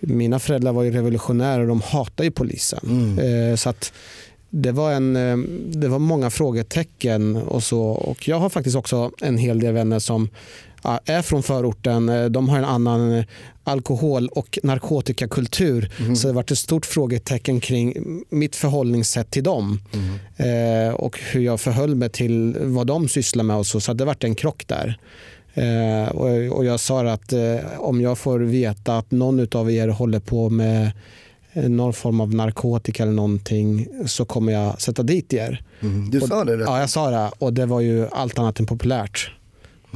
[0.00, 2.80] Mina föräldrar var ju revolutionärer och de hatade ju polisen.
[2.82, 3.50] Mm.
[3.50, 3.92] Eh, Så att
[4.54, 5.36] det var, en, eh,
[5.66, 7.80] det var många frågetecken och så.
[7.82, 10.28] Och jag har faktiskt också en hel del vänner som
[10.82, 12.08] ja, är från förorten.
[12.08, 13.24] Eh, De har en annan eh,
[13.64, 15.90] alkohol och narkotikakultur.
[16.00, 16.16] Mhm.
[16.16, 17.94] Så det har varit ett stort frågetecken kring
[18.30, 19.80] mitt förhållningssätt till dem.
[19.92, 20.88] Mm.
[20.88, 23.56] Eh, och hur jag förhöll mig till vad de sysslar med.
[23.56, 24.98] Och så, så det varit en krock där.
[25.54, 29.88] Eh, och, och jag sa att eh, om jag får veta att någon av er
[29.88, 30.90] håller på med eh,
[31.54, 35.62] någon form av narkotika eller någonting så kommer jag sätta dit er.
[35.80, 36.10] Mm.
[36.10, 36.64] Du Och- sa det rätt?
[36.66, 39.30] Ja, jag sa det och det var ju allt annat än populärt.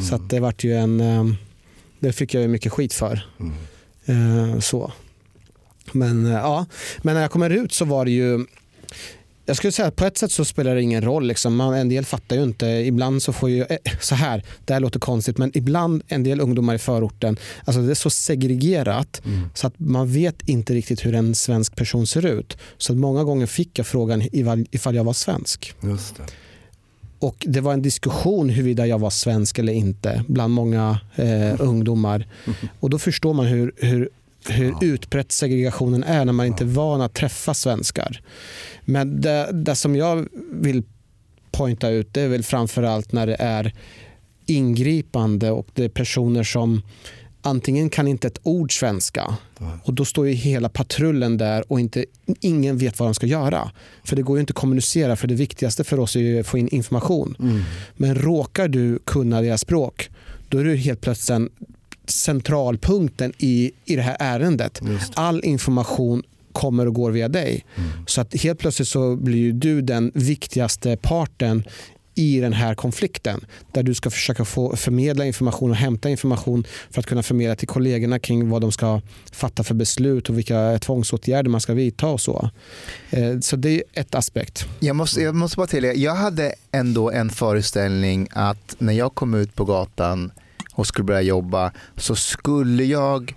[0.09, 1.01] Så att det vart ju en...
[1.01, 1.25] eh,
[2.01, 3.27] Det fick jag ju mycket skit för.
[3.41, 4.53] Mm.
[4.55, 4.93] Eh, så.
[5.93, 6.67] Men, eh, ja.
[7.03, 8.45] Men när jag kommer ut så var det ju
[9.49, 11.27] Jag skulle säga att på ett sätt så spelar det ingen roll.
[11.27, 11.57] Liksom.
[11.57, 12.67] Man, en del fattar ju inte.
[12.67, 16.41] Ibland så får ju, eh, så här, det här låter konstigt, men ibland en del
[16.41, 19.49] ungdomar i förorten, alltså det är så segregerat Mm.
[19.55, 22.57] så att man vet inte riktigt hur en svensk person ser ut.
[22.79, 24.23] Så att många gånger fick jag frågan
[24.71, 25.75] ifall jag var svensk.
[25.83, 26.23] Just det.
[27.19, 32.27] Och det var en diskussion huruvida jag var svensk eller inte bland många eh, ungdomar.
[32.81, 34.09] Och då förstår man hur, hur,
[34.51, 38.23] hur utbrett segregationen är när man inte är van att träffa svenskar.
[38.81, 40.83] Men det, det som jag vill
[41.51, 43.73] poängta ut det är väl framförallt när det är
[44.47, 46.83] ingripande och det är personer som
[47.43, 49.37] antingen kan inte ett ord svenska
[49.85, 52.05] och då står ju hela patrullen där och inte,
[52.41, 53.71] ingen vet vad de ska göra.
[54.05, 56.59] För det går ju inte att kommunicera för det viktigaste för oss är att få
[56.59, 57.37] in information.
[57.41, 57.63] Mm.
[57.97, 60.11] Men råkar du kunna deras språk
[60.49, 61.53] då är du helt plötsligt
[62.11, 64.81] centralpunkten i, i det här ärendet.
[64.85, 65.13] Just.
[65.15, 67.65] All information kommer och går via dig.
[68.07, 71.65] Så att helt plötsligt så blir du den viktigaste parten
[72.19, 77.01] i den här konflikten där du ska försöka få förmedla information och hämta information för
[77.01, 79.01] att kunna förmedla till kollegorna kring vad de ska
[79.33, 82.51] fatta för beslut och vilka tvångsåtgärder man ska vidta och så.
[83.11, 84.67] Eh, Så det är ett aspekt.
[84.81, 89.35] Jag måste, jag måste bara tillägga, jag hade ändå en föreställning att när jag kom
[89.35, 90.31] ut på gatan
[90.77, 93.35] och skulle börja jobba så skulle jag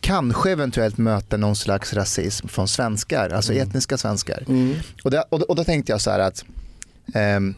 [0.00, 4.44] kanske eventuellt möta någon slags rasism från svenskar, alltså etniska svenskar.
[4.48, 4.74] Mm.
[5.04, 6.44] Och, det, och, då- och då tänkte jag så här att,
[7.14, 7.54] ehm,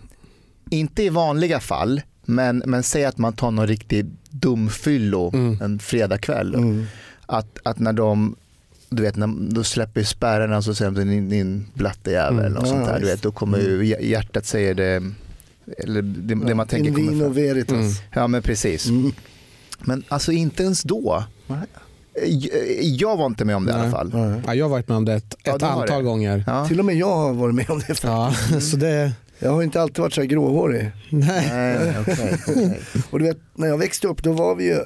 [0.71, 5.59] inte i vanliga fall, men, men säg att man tar någon riktig dumfyllo Mm.
[5.63, 6.55] en fredagkväll.
[6.55, 6.87] Mm.
[7.27, 8.37] Att, att när de
[8.91, 12.59] du vet, när, då släpper spärrarna så säger de din, din blattejävel Mm.
[12.63, 13.01] och sånt där.
[13.01, 15.03] Du vet, då kommer ju hj- hjärtat säger det,
[15.79, 17.71] eller det, det man tänker In kommer vino veritas.
[17.77, 17.91] Mm.
[18.15, 18.87] Ja men precis.
[18.89, 19.13] Mm.
[19.81, 21.25] Men alltså inte ens då.
[22.27, 22.51] J-
[22.83, 23.91] Jag var inte med om det i alla Nej.
[23.93, 24.11] fall.
[24.13, 24.41] Ja.
[24.47, 26.03] Ja, jag har varit med om det ett, Ja, ett antal det.
[26.05, 26.45] gånger.
[26.47, 26.67] Ja.
[26.69, 28.03] Till och med jag har varit med om det.
[28.05, 30.91] Ja, så det, Jag har inte alltid varit så här gråhårig.
[31.11, 31.49] nej.
[31.53, 32.81] Nej, okej.
[33.11, 34.79] Och du vet, när jag växte upp då var vi ju,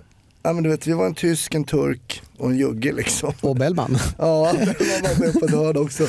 [0.43, 3.33] ja men du vet vi var en tysk, en turk och en jugge liksom.
[3.41, 3.99] Och Bellman.
[4.19, 4.67] Ja, det
[5.03, 6.07] var med på ett hörn också.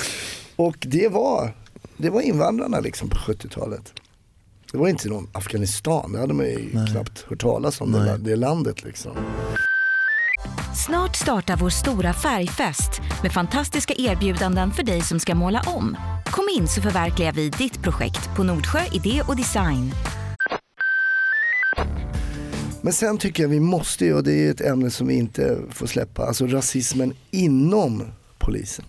[0.56, 1.56] Och det var,
[1.98, 3.94] det var invandrarna liksom på 70-talet.
[4.74, 6.88] Det var inte någon Afghanistan, det hade man ju Nej.
[6.88, 9.12] knappt hört talas om det, det landet liksom.
[10.86, 15.98] Snart startar vår stora färgfest med fantastiska erbjudanden för dig som ska måla om.
[16.26, 19.92] Kom in så förverkligar vi ditt projekt på Nordsjö Idé och Design.
[22.82, 25.58] Men sen tycker jag vi måste ju, och det är ett ämne som vi inte
[25.70, 28.04] får släppa, alltså rasismen inom
[28.40, 28.86] polisen.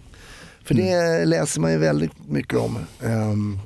[0.65, 2.79] För det läser man ju väldigt mycket om.
[3.03, 3.59] ehm,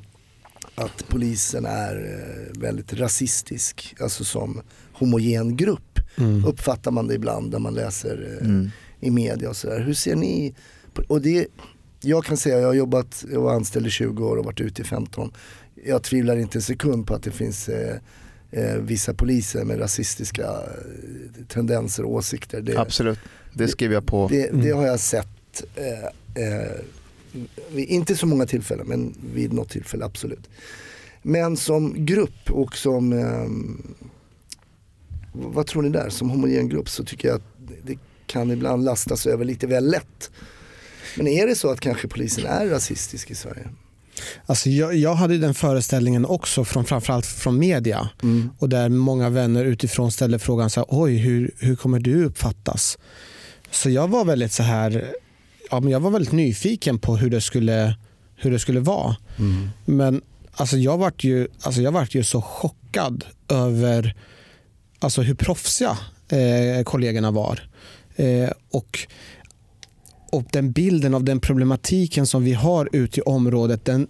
[0.79, 4.61] att polisen är eh, väldigt rasistisk, alltså som
[4.93, 5.99] homogen grupp.
[6.17, 6.45] Mm.
[6.45, 8.69] Uppfattar man det ibland när man läser eh, Mm.
[8.99, 9.79] i media och sådär.
[9.79, 10.55] Hur ser ni
[11.07, 11.47] och det,
[12.01, 14.81] jag kan säga, jag har jobbat, jag var anställd i 20 år och varit ute
[14.81, 15.31] i 15.
[15.85, 17.95] Jag tvivlar inte en sekund på att det finns eh,
[18.51, 20.47] eh, vissa poliser med rasistiska
[21.47, 22.61] tendenser och åsikter.
[22.61, 23.19] Det, Absolut,
[23.53, 24.27] det skriver jag på.
[24.27, 26.69] det, det har jag sett, eh,
[27.75, 30.49] inte så många tillfällen men vid något tillfälle absolut.
[31.21, 33.47] Men som grupp och som, eh,
[35.33, 39.27] vad tror ni där, som homogen grupp så tycker jag att det kan ibland lastas
[39.27, 40.31] över lite väl lätt.
[41.17, 43.69] Men är det så att kanske polisen är rasistisk i Sverige?
[44.45, 48.09] Alltså jag, jag hade den föreställningen också, från, framförallt från media.
[48.59, 52.97] Och där många vänner utifrån ställde frågan så här, oj hur, hur kommer du uppfattas?
[53.71, 55.13] Så jag var väldigt så här,
[55.69, 57.95] ja, men jag var väldigt nyfiken på hur det skulle,
[58.35, 59.15] hur det skulle vara.
[59.85, 60.21] Men
[60.53, 64.15] alltså jag vart ju, alltså jag vart ju så chockad över
[64.99, 65.97] alltså hur proffsiga
[66.29, 67.69] eh, kollegorna var.
[68.15, 68.99] Eh, och,
[70.31, 74.07] och den bilden av den problematiken som vi har ute i området, den,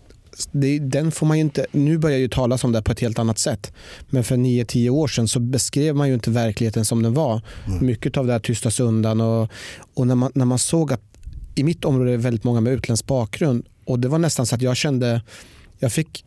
[0.81, 3.39] den får man ju inte, nu börjar ju talas om det på ett helt annat
[3.39, 3.73] sätt.
[4.09, 7.41] Men för 9-10 år sedan så beskrev man ju inte verkligheten som den var.
[7.81, 9.49] Mycket av det här tystas undan och,
[9.93, 11.08] och när, man, när man såg att
[11.55, 14.55] i mitt område är det väldigt många med utländsk bakgrund och det var nästan så
[14.55, 15.21] att jag kände,
[15.79, 16.25] jag fick,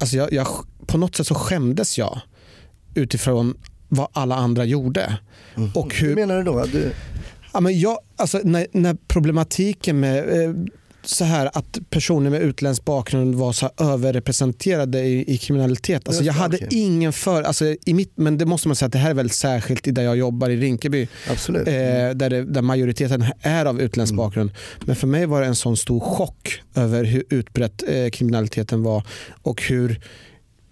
[0.00, 0.46] alltså jag, jag,
[0.86, 2.20] på något sätt så skämdes jag
[2.94, 3.54] utifrån
[3.88, 5.18] vad alla andra gjorde.
[5.74, 6.64] Och Hur hur, menar du då?
[6.64, 6.92] Du,
[7.52, 10.54] Ja, men jag, alltså, när, när problematiken med eh,
[11.10, 16.08] så här att personer med utländsk bakgrund var så överrepresenterade i, i kriminalitet.
[16.08, 16.68] Alltså, jag hade okej.
[16.70, 17.42] ingen för...
[17.42, 19.90] Alltså, i mitt, men det måste man säga att det här är väldigt särskilt i
[19.90, 21.08] där jag jobbar i Rinkeby.
[21.30, 21.68] absolut.
[21.68, 24.16] Eh, där, det, där majoriteten är av utländsk Mm.
[24.24, 24.50] bakgrund.
[24.80, 29.02] Men för mig var det en sån stor chock över hur utbrett eh, kriminaliteten var
[29.42, 30.00] och hur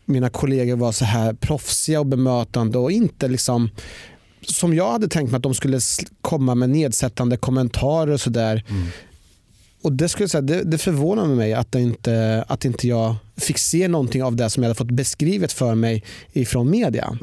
[0.04, 3.70] mina kollegor var så här proffsiga och bemötande och inte liksom
[4.48, 5.80] som jag hade tänkt mig att de skulle
[6.20, 8.64] komma med nedsättande kommentarer och sådär.
[9.86, 13.58] Och det, skulle jag säga, det, det förvånar mig att, inte, att inte jag fick
[13.58, 17.18] se någonting av det som jag hade fått beskrivet för mig ifrån media.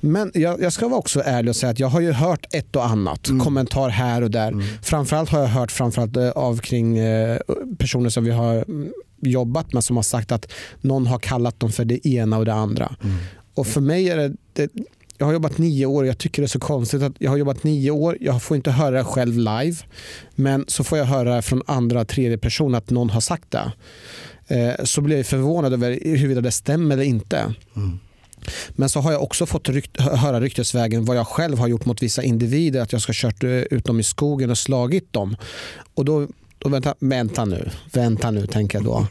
[0.00, 2.76] Men jag, jag ska vara också ärlig och säga att jag har ju hört ett
[2.76, 3.28] och annat.
[3.28, 3.44] Mm.
[3.44, 4.52] Kommentar här och där.
[4.82, 7.38] Framförallt har jag hört framförallt eh, av kring eh,
[7.78, 11.72] personer som vi har mm, jobbat med som har sagt att någon har kallat dem
[11.72, 12.96] för det ena och det andra.
[13.02, 13.16] Mm.
[13.54, 14.70] Och för mig är det, det
[15.18, 17.36] jag har jobbat nio år och jag tycker det är så konstigt att jag har
[17.36, 19.76] jobbat nio år, jag får inte höra det själv live.
[20.34, 23.72] Men så får jag höra från andra tredje person att någon har sagt det.
[24.48, 27.54] Eh, Så blir jag förvånad över huruvida det stämmer eller inte.
[28.70, 31.84] Men så har jag också fått rykt, hö- höra ryktesvägen vad jag själv har gjort
[31.84, 32.80] mot vissa individer.
[32.80, 35.36] Att jag ska ha kört eh, ut dem i skogen och slagit dem.
[35.94, 36.26] Och då,
[36.58, 39.06] då vänta, vänta nu, vänta nu tänker jag då.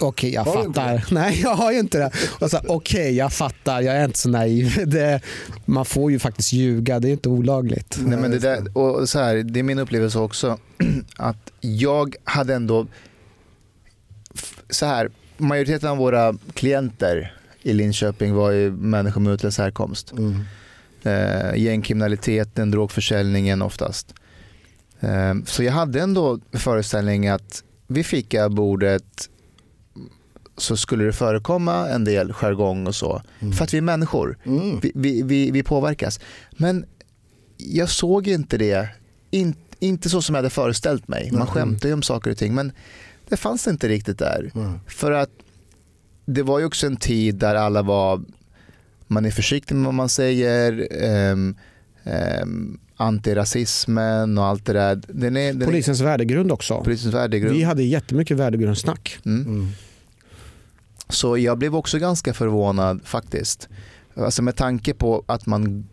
[0.00, 1.04] Okej, jag fattar.
[1.14, 2.10] Nej, jag har ju inte det.
[2.40, 3.80] Och så, Okej, jag fattar.
[3.80, 4.86] Jag är inte så naiv.
[4.86, 5.20] Det,
[5.64, 7.00] man får ju faktiskt ljuga.
[7.00, 7.98] Det är inte olagligt.
[8.02, 10.58] Nej, men det, där, och så här, det är min upplevelse också
[11.16, 12.86] att jag hade ändå
[14.70, 20.12] så här, majoriteten av våra klienter i Linköping var ju människor med utländsk härkomst.
[20.12, 20.44] Mm.
[21.02, 24.14] Eh, gängkriminaliteten, drogförsäljningen oftast.
[25.00, 29.28] Eh, så jag hade ändå föreställning att vid fikabordet
[30.58, 33.22] så skulle det förekomma en del jargong och så.
[33.56, 34.38] För att vi är människor.
[34.44, 34.80] Mm.
[34.80, 36.20] Vi, vi, vi, vi påverkas.
[36.50, 36.84] Men
[37.56, 38.88] jag såg inte det,
[39.30, 41.28] in, inte så som jag hade föreställt mig.
[41.32, 41.48] Man Nej.
[41.48, 42.72] skämtar ju om saker och ting men
[43.28, 44.50] det fanns inte riktigt där.
[44.54, 44.78] Mm.
[44.86, 45.30] För att
[46.24, 48.22] det var ju också en tid där alla var,
[49.06, 50.88] man är försiktig med vad man säger,
[51.32, 51.56] um,
[52.42, 55.02] um, antirasismen och allt det där.
[55.08, 56.74] Den är, den Polisens värdegrund också.
[56.74, 57.56] är polisens värdegrund.
[57.56, 59.18] Vi hade jättemycket värdegrundssnack.
[59.24, 59.46] Mm.
[59.46, 59.68] Mm.
[61.08, 63.68] Så jag blev också ganska förvånad faktiskt.
[64.16, 65.88] Alltså med tanke på att man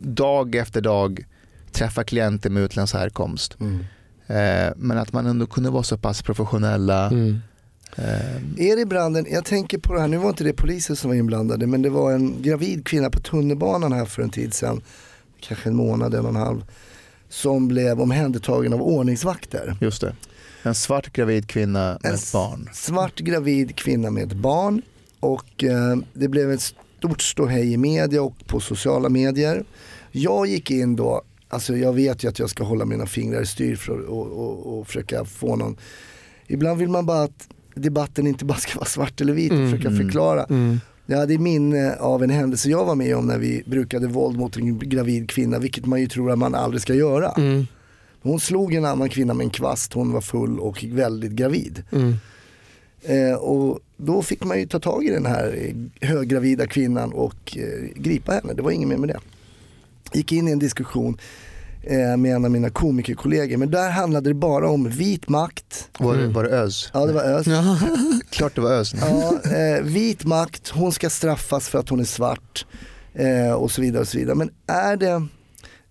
[0.00, 1.26] dag efter dag
[1.72, 3.56] träffar klienter med utländsk härkomst.
[3.60, 3.78] Mm.
[4.26, 7.06] Eh, men att man ändå kunde vara så pass professionella.
[7.06, 7.38] Mm.
[7.96, 11.10] Eh, Är det branden, jag tänker på det här, nu var inte det polisen som
[11.10, 14.80] var inblandade men det var en gravid kvinna på tunnelbanan här för en tid sedan,
[15.40, 16.64] kanske en månad, en och en halv,
[17.28, 19.76] som blev omhändertagen av ordningsvakter.
[19.80, 20.14] just det.
[20.62, 22.68] En svart gravid kvinna med En ett barn.
[22.72, 24.82] Svart gravid kvinna med ett barn
[25.20, 29.64] och eh, det blev ett stort ståhej i media och på sociala medier.
[30.12, 33.46] Jag gick in då, alltså jag vet ju att jag ska hålla mina fingrar i
[33.46, 35.76] styr för att och, och, och försöka få någon,
[36.46, 39.70] ibland vill man bara att debatten inte bara ska vara svart eller vit och Mm,
[39.70, 40.02] försöka mm.
[40.02, 40.44] förklara.
[40.44, 40.80] Mm.
[41.06, 44.56] Jag hade minne av en händelse jag var med om när vi brukade våld mot
[44.56, 47.30] en gravid kvinna, vilket man ju tror att man aldrig ska göra.
[47.30, 47.66] Mm.
[48.28, 51.82] Hon slog en annan kvinna med en kvast, hon var full och väldigt gravid.
[51.92, 52.14] Mm.
[53.02, 57.88] Eh, och då fick man ju ta tag i den här höggravida kvinnan och eh,
[58.02, 59.18] gripa henne, det var inget mer med det.
[60.12, 61.18] Gick in i en diskussion
[61.82, 66.14] eh, med en av mina komikerkollegor, men där handlade det bara om vit makt, Var,
[66.14, 66.26] Mm.
[66.28, 66.90] det, var det Öz?
[66.94, 67.46] ja det var Ös.
[67.46, 67.78] Ja.
[68.30, 68.94] Klart det var Öz.
[69.00, 72.66] Ja, eh, vit makt, hon ska straffas för att hon är svart
[73.14, 74.00] eh, och så vidare.
[74.00, 74.34] och så vidare.
[74.36, 75.26] Men är det,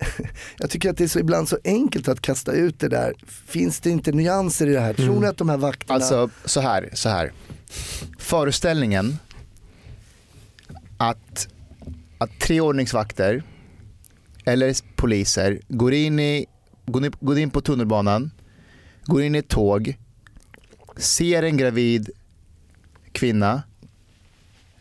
[0.58, 3.14] jag tycker att det är så ibland så enkelt att kasta ut det där.
[3.28, 4.94] Finns det inte nyanser i det här?
[4.94, 7.32] Tror ni att de här vakterna, Alltså så här, så här.
[8.20, 9.18] Föreställningen
[10.98, 11.48] att,
[12.18, 13.44] att tre ordningsvakter
[14.46, 16.46] eller poliser går in, i,
[16.86, 18.32] går, in, går in på tunnelbanan,
[19.06, 19.98] går in i ett tåg,
[20.98, 22.10] ser en gravid
[23.12, 23.64] kvinna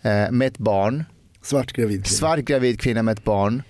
[0.02, 1.04] eh, med ett barn,
[1.42, 2.18] svart gravid kvinna.
[2.18, 3.62] svart gravid kvinna med ett barn,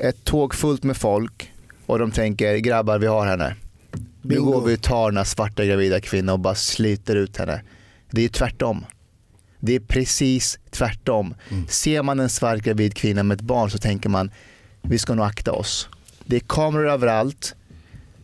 [0.00, 1.52] ett tåg fullt med folk
[1.86, 3.56] och de tänker grabbar vi har henne.
[4.22, 7.62] Nu går vi och tar den här svarta gravida kvinnan och bara sliter ut henne.
[8.10, 8.84] Det är tvärtom.
[9.60, 11.34] Det är precis tvärtom.
[11.50, 11.66] Mm.
[11.68, 14.30] Ser man en svart gravid kvinna med ett barn så tänker man
[14.82, 15.88] vi ska nog akta oss.
[16.24, 17.54] Det är kameror överallt.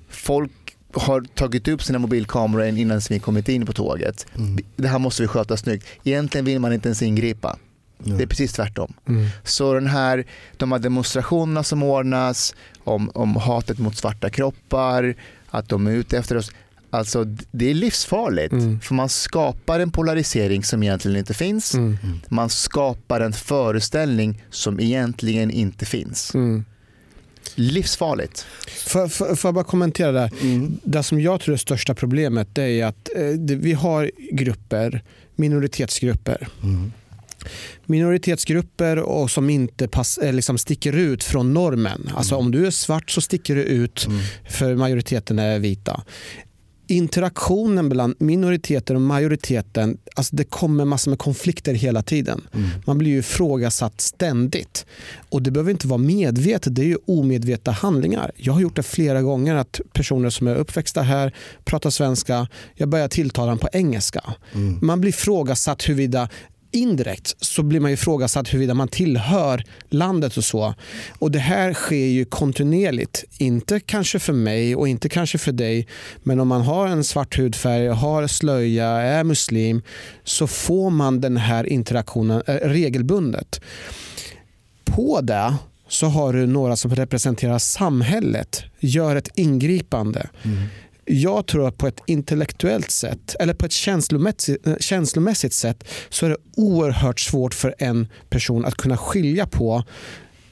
[0.08, 0.52] Folk
[0.92, 4.26] har tagit upp sina mobilkameror innan vi kommit in på tåget.
[4.36, 4.58] Mm.
[4.76, 5.86] Det här måste vi sköta snyggt.
[6.04, 7.58] Egentligen vill man inte ens ingripa.
[8.04, 8.14] Ja.
[8.14, 8.92] Det är precis tvärtom.
[9.08, 9.26] Mm.
[9.44, 10.24] Så den här,
[10.56, 15.14] de här demonstrationerna som ordnas om, om hatet mot svarta kroppar,
[15.50, 16.52] att de är ute efter oss.
[16.90, 18.52] Alltså det är livsfarligt.
[18.52, 18.80] Mm.
[18.80, 21.74] För man skapar en polarisering som egentligen inte finns.
[21.74, 21.98] Mm.
[22.28, 26.34] Man skapar en föreställning som egentligen inte finns.
[26.34, 26.64] Mm.
[27.54, 28.46] Livsfarligt.
[28.86, 30.32] Får, får, får jag bara kommentera där?
[30.42, 30.78] Mm.
[30.82, 35.02] Det som jag tror är största problemet det är att eh, det, vi har grupper,
[35.34, 36.48] minoritetsgrupper.
[37.88, 37.98] Mm.
[37.98, 42.10] Minoritetsgrupper och som inte pass, eh, liksom sticker ut från normen.
[42.16, 44.18] Alltså om du är svart så sticker du ut Mm.
[44.50, 46.02] för majoriteten är vita.
[46.88, 52.40] interaktionen mellan minoriteter och majoriteten, alltså det kommer massor med konflikter hela tiden.
[52.54, 52.68] Mm.
[52.86, 54.86] Man blir ju ifrågasatt ständigt.
[55.28, 58.30] Och det behöver inte vara medvetet, det är ju omedvetna handlingar.
[58.36, 61.34] Jag har gjort det flera gånger att personer som är uppväxta här,
[61.64, 64.34] pratar svenska, jag börjar tilltala dem på engelska.
[64.54, 64.78] Mm.
[64.82, 66.28] Man blir ifrågasatt huruvida
[66.76, 70.74] indirekt så blir man ifrågasatt huruvida man tillhör landet och så.
[71.18, 73.24] Och det här sker ju kontinuerligt.
[73.38, 75.86] Inte kanske för mig och inte kanske för dig.
[76.22, 79.82] Men om man har en svart hudfärg, har slöja, är muslim
[80.24, 83.60] så får man den här interaktionen äh, regelbundet.
[84.84, 85.54] På det
[85.88, 90.28] så har du några som representerar samhället, gör ett ingripande.
[90.42, 90.58] Mm.
[91.08, 96.26] Jag tror att på ett intellektuellt sätt eller på ett känslomässigt, eh, känslomässigt sätt så
[96.26, 99.84] är det oerhört svårt för en person att kunna skilja på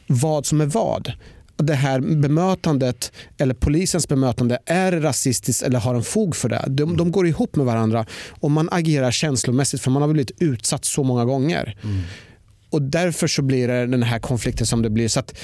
[0.07, 1.13] vad som är vad.
[1.57, 6.65] Det här bemötandet eller polisens bemötande är rasistiskt eller har en fog för det.
[6.69, 10.85] De, de går ihop med varandra och man agerar känslomässigt för man har blivit utsatt
[10.85, 11.79] så många gånger.
[11.83, 12.01] Mm.
[12.71, 15.09] Och därför så blir det den här konflikten som det blir.
[15.09, 15.35] Så att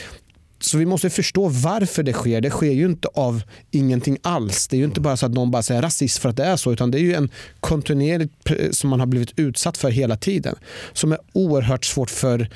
[0.61, 2.41] så vi måste förstå varför det sker.
[2.41, 4.69] Det sker ju inte av ingenting alls.
[4.69, 6.57] Det är ju inte bara så att någon bara säger rasist för att det är
[6.57, 7.31] så, utan det är ju en
[7.61, 8.31] kontinuerlig
[8.71, 10.55] som man har blivit utsatt för hela tiden.
[10.93, 12.51] Som är oerhört svårt för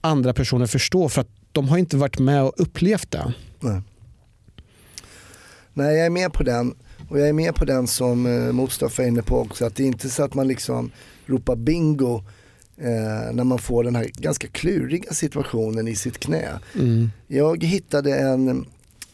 [0.00, 3.32] andra personer att förstå för att de har inte varit med och upplevt det.
[3.60, 3.82] Nej.
[5.72, 6.74] Nej, jag är med på den.
[7.08, 9.66] Och jag är med på den som eh, Mustafa är inne på också.
[9.66, 10.90] Att det är inte så att man liksom
[11.26, 12.22] ropar bingo
[12.80, 16.48] eh, när man får den här ganska kluriga situationen i sitt knä.
[16.74, 17.10] Mm.
[17.26, 18.66] Jag hittade en,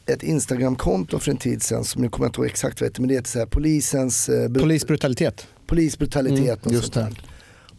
[0.06, 2.90] ett Instagramkonto för en tid sedan som nu kommer jag inte ihåg exakt vad det
[2.90, 5.46] heter men det heter så här, polisens eh, br- Polisbrutalitet.
[5.66, 6.66] polisbrutalitet.
[6.66, 7.22] och just sånt där.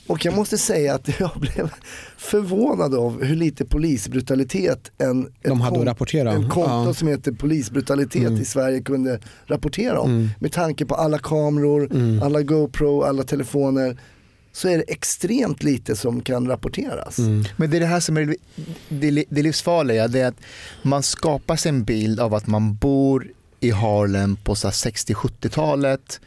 [0.07, 1.69] Och jag måste säga att jag blev
[2.17, 6.31] förvånad av hur lite polisbrutalitet en, De hade kon- rapportera.
[6.31, 6.93] en konto Ja.
[6.93, 8.41] som heter polisbrutalitet Mm.
[8.41, 10.09] i Sverige kunde rapportera om.
[10.11, 10.29] Mm.
[10.39, 12.23] Med tanke på alla kameror, Mm.
[12.23, 13.97] alla GoPro, alla telefoner
[14.55, 17.19] så är det extremt lite som kan rapporteras.
[17.19, 17.45] Mm.
[17.55, 18.35] Men det är det här som är
[18.89, 20.39] det, det livsfarliga, det är att
[20.81, 23.27] man skapar sig en bild av att man bor
[23.59, 26.19] i Harlem på så här 60-70-talet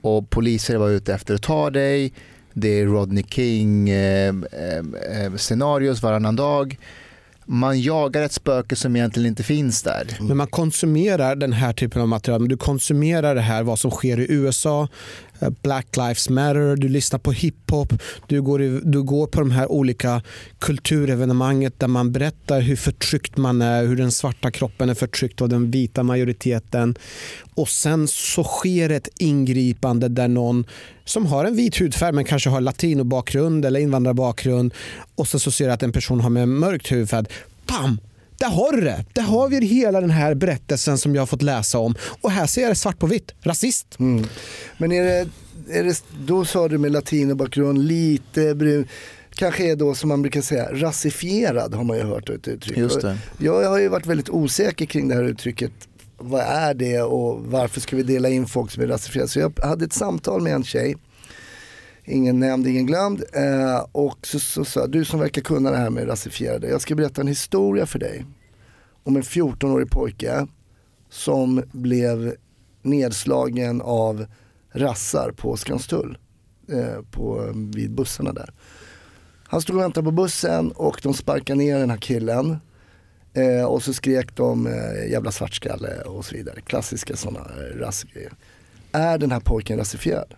[0.00, 2.12] och poliser var ute efter att ta dig.
[2.52, 6.78] Det är Rodney King eh, eh, eh, scenarios varannan dag.
[7.46, 10.18] Man jagar ett spöke som egentligen inte finns där.
[10.20, 12.40] Men man konsumerar den här typen av material.
[12.40, 14.88] Men du konsumerar det här, vad som sker i USA,
[15.50, 17.92] Black Lives Matter, du lyssnar på hiphop,
[18.26, 20.22] du går, i- du går på de här olika
[20.58, 25.48] kulturevenemanget där man berättar hur förtryckt man är, hur den svarta kroppen är förtryckt av
[25.48, 26.94] den vita majoriteten.
[27.54, 30.66] Och sen så sker ett ingripande där någon
[31.04, 34.74] som har en vit hudfärg men kanske har latinobakgrund eller invandrarbakgrund
[35.14, 37.26] och så, så ser du att en person har med mörkt hudfärg.
[37.66, 37.98] Bam!
[38.36, 39.04] Där har du det.
[39.12, 41.94] Där har vi hela den här berättelsen som jag har fått läsa om.
[42.20, 43.34] Och här ser jag det svart på vitt.
[43.42, 43.98] Rasist.
[43.98, 44.26] Mm.
[44.78, 45.28] Men är det,
[45.70, 48.88] är det, då sa du med latinobakgrund, lite brun,
[49.34, 52.78] kanske är då som man brukar säga rasifierad har man ju hört ett uttryck.
[52.78, 53.18] Just det.
[53.38, 55.72] Jag har ju varit väldigt osäker kring det här uttrycket.
[56.18, 59.28] Vad är det och varför ska vi dela in folk som är rasifierade?
[59.28, 60.96] Så jag hade ett samtal med en tjej,
[62.04, 63.24] ingen nämnd, ingen glömd.
[63.32, 66.80] Eh, och så så sa jag, du som verkar kunna det här med rasifierade, jag
[66.80, 68.24] ska berätta en historia för dig.
[69.02, 70.46] Om en 14-årig pojke
[71.10, 72.34] som blev
[72.82, 74.26] nedslagen av
[74.72, 76.18] rassar på Skanstull.
[76.68, 78.52] Eh, på, vid bussarna där.
[79.44, 82.56] Han stod och väntade på bussen och de sparkade ner den här killen.
[83.34, 86.60] Eh, och så skrek de eh, jävla svartskalle och så vidare.
[86.60, 88.32] Klassiska sådana eh, rassgrejer.
[88.92, 90.34] Är den här pojken rasifierad?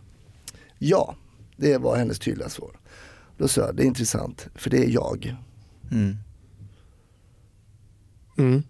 [0.79, 1.15] Ja,
[1.57, 2.71] det var hennes tydliga svar.
[3.39, 5.37] Då sa jag, det är intressant, för det är jag.
[5.91, 6.17] Mm.
[8.39, 8.63] Mm.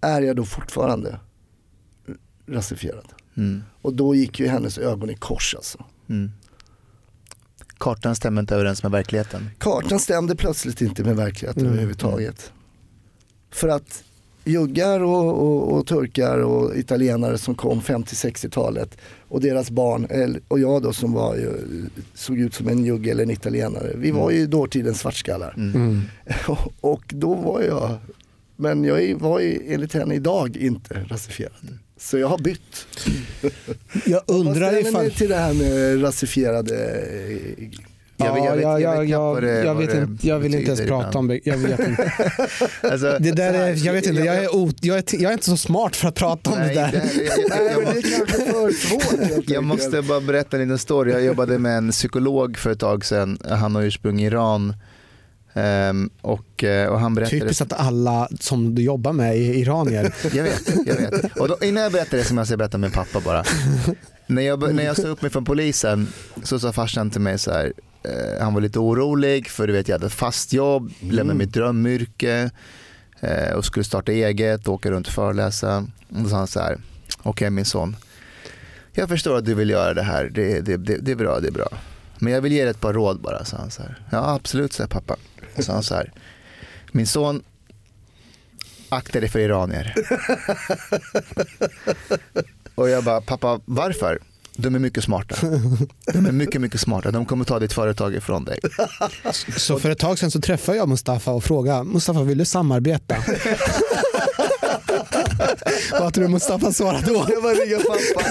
[0.00, 1.20] Är jag då fortfarande
[2.46, 3.12] rasifierad?
[3.36, 3.62] Mm.
[3.82, 5.84] Och då gick ju hennes ögon i kors alltså.
[6.08, 6.32] Mm.
[7.78, 9.50] Kartan stämmer inte överens med verkligheten.
[9.58, 11.72] Kartan stämde plötsligt inte med verkligheten Mm.
[11.72, 12.52] överhuvudtaget.
[13.50, 14.04] För att
[14.44, 20.82] juggar och, och, och turkar och italienare som kom 50-60-talet och deras barn, och jag
[20.82, 21.52] då som var ju,
[22.14, 23.92] såg ut som en jugge eller en italienare.
[23.96, 25.54] Vi var ju dåtidens svartskallar.
[25.56, 26.02] Mm.
[26.80, 27.96] och då var jag,
[28.56, 31.78] men jag var ju enligt henne idag inte rasifierad.
[31.96, 32.86] Så jag har bytt.
[34.06, 35.10] Jag undrar Vad ställer ifall...
[35.10, 37.00] till det här med rasifierade
[37.58, 37.68] eh,
[38.20, 40.80] Jag jag Ja, jag ja, vet jag, det- jag, vet inte, jag vill inte ens
[40.80, 41.16] prata ibland.
[41.16, 41.40] om det.
[41.44, 42.12] Jag vet inte.
[42.82, 45.44] Alltså, Det där är, jag vet inte, jag är, o, jag, är, jag är inte
[45.44, 46.90] så smart för att prata om Nej, det där.
[46.92, 48.72] det- jag-
[49.30, 51.12] jag- jag måste- Jag bara berätta en liten story.
[51.12, 53.38] Jag jobbade med en psykolog för ett tag sedan.
[53.48, 54.74] Han har ursprung i Iran.
[55.54, 57.40] Ehm, och, eh, och han berättade...
[57.40, 60.14] Typiskt att alla som du jobbar med är iranier.
[60.32, 61.36] Jag vet, jag vet.
[61.36, 63.44] Och då, innan jag berättar det så måste jag berätta om min pappa bara.
[64.26, 66.08] när, jag, när jag sa upp mig från polisen
[66.42, 67.72] så sa farsan till mig så här,
[68.08, 72.50] eh, han var lite orolig för du vet jag hade fast jobb, lämnade mitt drömyrke
[73.20, 75.86] eh, och skulle starta eget, åka runt och föreläsa.
[76.08, 76.78] Och då sa han så här,
[77.18, 77.96] okej okay, min son,
[78.92, 81.48] jag förstår att du vill göra det här, det, det, det, det är bra, det
[81.48, 81.68] är bra.
[82.18, 83.98] Men jag vill ge dig ett par råd bara, sa han så här.
[84.10, 85.16] Ja absolut, sa pappa.
[85.58, 86.12] Så han så här,
[86.92, 87.42] min son,
[88.88, 89.94] akta dig för iranier.
[92.74, 94.18] och jag bara, pappa varför?
[94.60, 95.36] De är mycket smarta.
[96.12, 97.10] De är mycket, mycket smarta.
[97.10, 98.58] De kommer ta ditt företag ifrån dig.
[99.56, 103.16] Så för ett tag sedan så träffade jag Mustafa och frågade, Mustafa vill du samarbeta?
[105.90, 107.26] Vad tror du Mustafa svarade då?
[107.28, 108.24] Jag ringa pappa.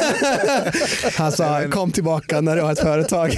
[1.18, 3.38] Han sa, kom tillbaka när du har ett företag.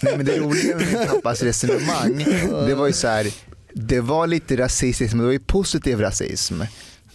[0.00, 2.24] Nej, men det roliga med min pappas resonemang,
[2.66, 3.26] det var ju så här,
[3.74, 6.62] det var lite rasistiskt men det var ju positiv rasism.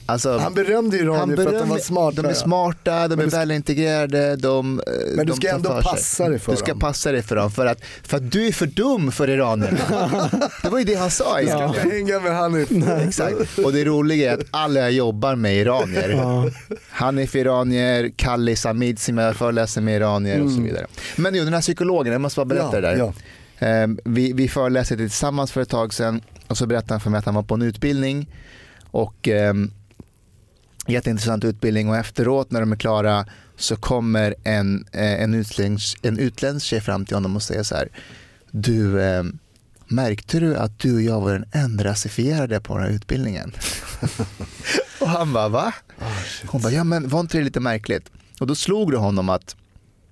[0.09, 2.21] Alltså, han berömde iranier för att de var smarta.
[2.21, 4.35] De är smarta, de är du, välintegrerade.
[4.35, 6.55] De, eh, men du ska de ändå passa dig för dem.
[6.55, 9.29] Du ska passa dig för dem för att, för att du är för dum för
[9.29, 10.29] iranierna.
[10.63, 11.41] det var ju det han sa.
[11.41, 11.59] Ja.
[11.59, 12.71] Jag ska hänga med Hanif.
[13.07, 13.59] Exakt.
[13.65, 16.09] Och det roliga är att alla jag jobbar med är iranier.
[16.09, 16.49] Ja.
[16.89, 20.45] Hanif iranier, Kalli Samid som jag föreläser med iranier mm.
[20.45, 20.69] och så mm.
[20.69, 20.87] vidare.
[21.15, 22.97] Men jo, den här psykologen, jag måste bara berätta ja, det där.
[22.97, 23.13] Ja.
[23.59, 27.17] Ehm, vi, vi föreläste tillsammans för ett tag sedan och så berättade han för mig
[27.17, 28.27] att han var på en utbildning
[28.91, 29.71] och um,
[30.91, 33.25] jätteintressant utbildning och efteråt när de är klara
[33.57, 37.75] så kommer en, eh, en, utländsk, en utländsk tjej fram till honom och säger så
[37.75, 37.89] här.
[38.51, 39.23] Du, eh,
[39.87, 43.51] märkte du att du och jag var den enda rasifierade på den här utbildningen?
[45.01, 45.73] och han bara, va?
[45.99, 46.05] Oh,
[46.47, 48.11] Hon bara, ja men var inte det lite märkligt?
[48.39, 49.55] Och då slog det honom att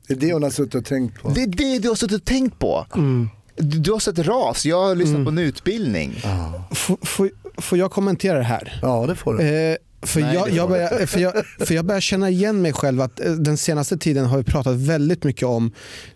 [0.07, 1.29] det är det hon har suttit och tänkt på.
[1.29, 2.87] Det är det du har suttit och tänkt på.
[2.95, 3.29] Mm.
[3.55, 5.25] Du, du har sett ras, jag har lyssnat mm.
[5.25, 6.21] på en utbildning.
[6.23, 6.73] Oh.
[7.01, 8.79] Får, får jag kommentera det här?
[8.81, 9.43] Ja det får du.
[9.43, 13.01] Eh, för, Nej, jag, jag, börjar, för, jag, för jag börjar känna igen mig själv
[13.01, 15.71] att eh, den senaste tiden har vi pratat väldigt mycket om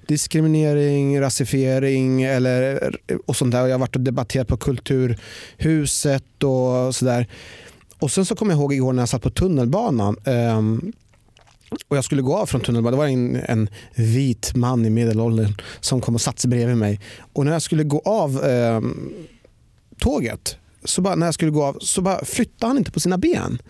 [0.07, 3.61] diskriminering, rasifiering eller, och sånt där.
[3.61, 7.27] Och jag har varit och debatterat på Kulturhuset och sådär.
[7.99, 10.93] Och sen så kommer jag ihåg igår när jag satt på tunnelbanan um,
[11.87, 12.91] och jag skulle gå av från tunnelbanan.
[12.91, 16.99] Det var en, en vit man i medelåldern som kom och satte sig bredvid mig.
[17.33, 19.13] Och när jag skulle gå av um,
[19.99, 23.17] tåget så bara, när jag skulle gå av så bara flyttade han inte på sina
[23.17, 23.61] ben.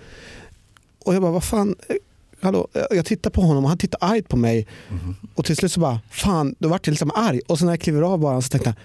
[1.05, 1.95] Och jag bara, vad fan, eh,
[2.41, 2.67] hallå?
[2.91, 4.67] Jag tittar på honom och han tittar argt på mig.
[4.89, 5.15] Mm.
[5.35, 7.39] Och till slut så bara, fan, då vart jag liksom arg.
[7.47, 8.77] Och sen när jag kliver av bara så tänkte jag,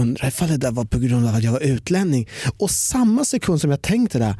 [0.00, 2.28] undrar ifall det där var på grund av att jag var utlänning.
[2.58, 4.36] Och samma sekund som jag tänkte det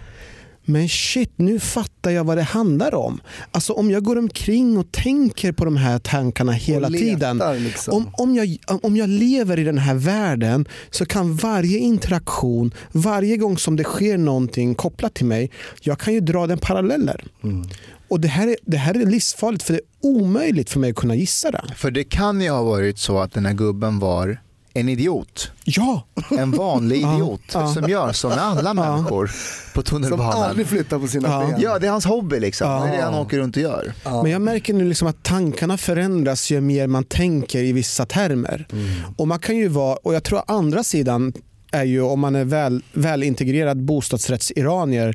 [0.64, 3.20] men shit, nu fattar jag vad det handlar om.
[3.50, 7.64] Alltså om jag går omkring och tänker på de här tankarna hela letar, tiden.
[7.64, 7.94] Liksom.
[7.94, 13.36] Om, om, jag, om jag lever i den här världen så kan varje interaktion, varje
[13.36, 15.50] gång som det sker någonting kopplat till mig,
[15.80, 17.24] jag kan ju dra den paralleller.
[17.44, 17.68] Mm.
[18.08, 20.96] Och det här, är, det här är livsfarligt för det är omöjligt för mig att
[20.96, 21.64] kunna gissa det.
[21.76, 24.40] För det kan ju ha varit så att den här gubben var
[24.74, 25.50] en idiot.
[25.64, 26.06] Ja.
[26.38, 27.74] En vanlig idiot ja.
[27.74, 29.30] som gör som alla människor
[29.74, 30.32] på tunnelbanan.
[30.32, 31.46] Som aldrig flyttar på sina ja.
[31.46, 31.60] ben.
[31.60, 32.70] Ja, det är hans hobby liksom.
[32.70, 32.84] Ja.
[32.84, 33.92] Det är det han åker runt och gör.
[34.04, 38.66] Men jag märker nu liksom att tankarna förändras ju mer man tänker i vissa termer.
[38.72, 38.88] Mm.
[39.16, 41.32] Och man kan ju vara, och jag tror andra sidan
[41.72, 45.14] är ju om man är väl, välintegrerad bostadsrättsiranier eh,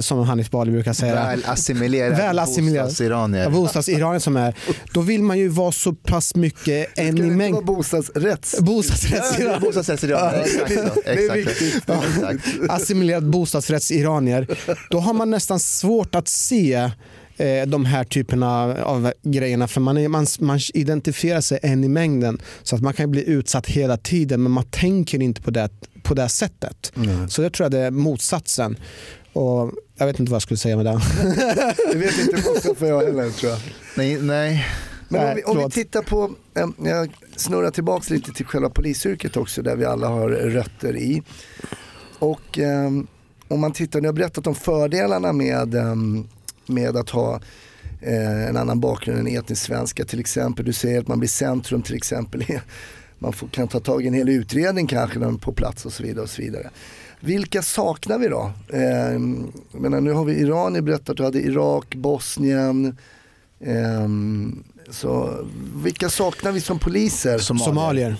[0.00, 1.14] som Hanif Bali brukar säga.
[1.14, 3.50] Väl assimilerad, väl assimilerad bostadsiranier.
[3.50, 4.54] Bostadsiranier som är.
[4.92, 7.64] Då vill man ju vara så pass mycket en i mängd.
[7.64, 8.60] bostadsrätts?
[8.60, 9.60] Bostadsrättsiranier.
[9.60, 10.42] bostadsrättsiranier.
[11.04, 11.82] Exakt, viktigt.
[11.86, 12.02] Ja.
[12.68, 14.46] Assimilerad bostadsrättsiranier.
[14.90, 16.90] Då har man nästan svårt att se
[17.38, 19.68] Eh, de här typerna av grejerna.
[19.68, 22.38] För man, är, man, man identifierar sig en i mängden.
[22.62, 25.68] Så att man kan bli utsatt hela tiden men man tänker inte på det,
[26.02, 26.92] på det sättet.
[26.96, 27.28] Mm.
[27.28, 28.76] Så jag tror att det är motsatsen.
[29.36, 31.00] Och jag vet inte vad jag skulle säga med det.
[31.92, 33.60] det vet inte Mustafa jag heller tror jag.
[33.96, 34.66] Nej, nej.
[35.08, 36.30] Men om vi, om vi tittar på,
[36.84, 41.22] jag snurrar tillbaka lite till själva polisyrket också där vi alla har rötter i.
[42.18, 43.06] Och um,
[43.48, 46.28] om man tittar, ni har berättat om fördelarna med um,
[46.66, 47.40] med att ha
[48.00, 50.64] eh, en annan bakgrund än etnisk svenska till exempel.
[50.64, 52.44] Du säger att man blir centrum till exempel.
[53.18, 55.86] Man får, kan ta tag i en hel utredning kanske när man är på plats
[55.86, 56.22] och så vidare.
[56.22, 56.70] Och så vidare.
[57.20, 58.52] Vilka saknar vi då?
[58.68, 59.18] Eh,
[59.80, 62.96] menar, nu har vi Iran, ni berättat att du hade Irak, Bosnien.
[63.60, 64.08] Eh,
[64.90, 65.30] så
[65.84, 67.38] vilka saknar vi som poliser?
[67.38, 68.16] Somalier.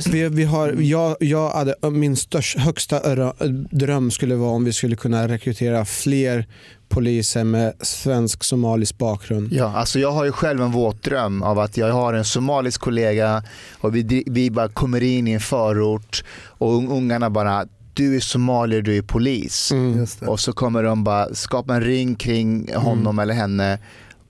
[0.00, 0.10] Så?
[0.10, 3.32] Vi, vi har, jag, jag hade, min största, högsta
[3.70, 6.46] dröm skulle vara om vi skulle kunna rekrytera fler
[6.88, 9.52] poliser med svensk-somalisk bakgrund.
[9.52, 12.80] Ja, alltså jag har ju själv en våt dröm av att jag har en somalisk
[12.80, 13.42] kollega
[13.80, 17.66] och vi, vi bara kommer in i en förort och un- ungarna bara
[17.96, 19.72] du är somalier, du är polis.
[19.72, 20.06] Mm.
[20.26, 23.78] Och så kommer de bara skapa en ring kring honom eller henne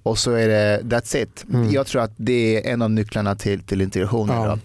[0.02, 1.44] och så är det that's it.
[1.52, 1.70] Mm.
[1.72, 4.28] Jag tror att det är en av nycklarna till, till integration.
[4.28, 4.44] Ja.
[4.44, 4.58] idag.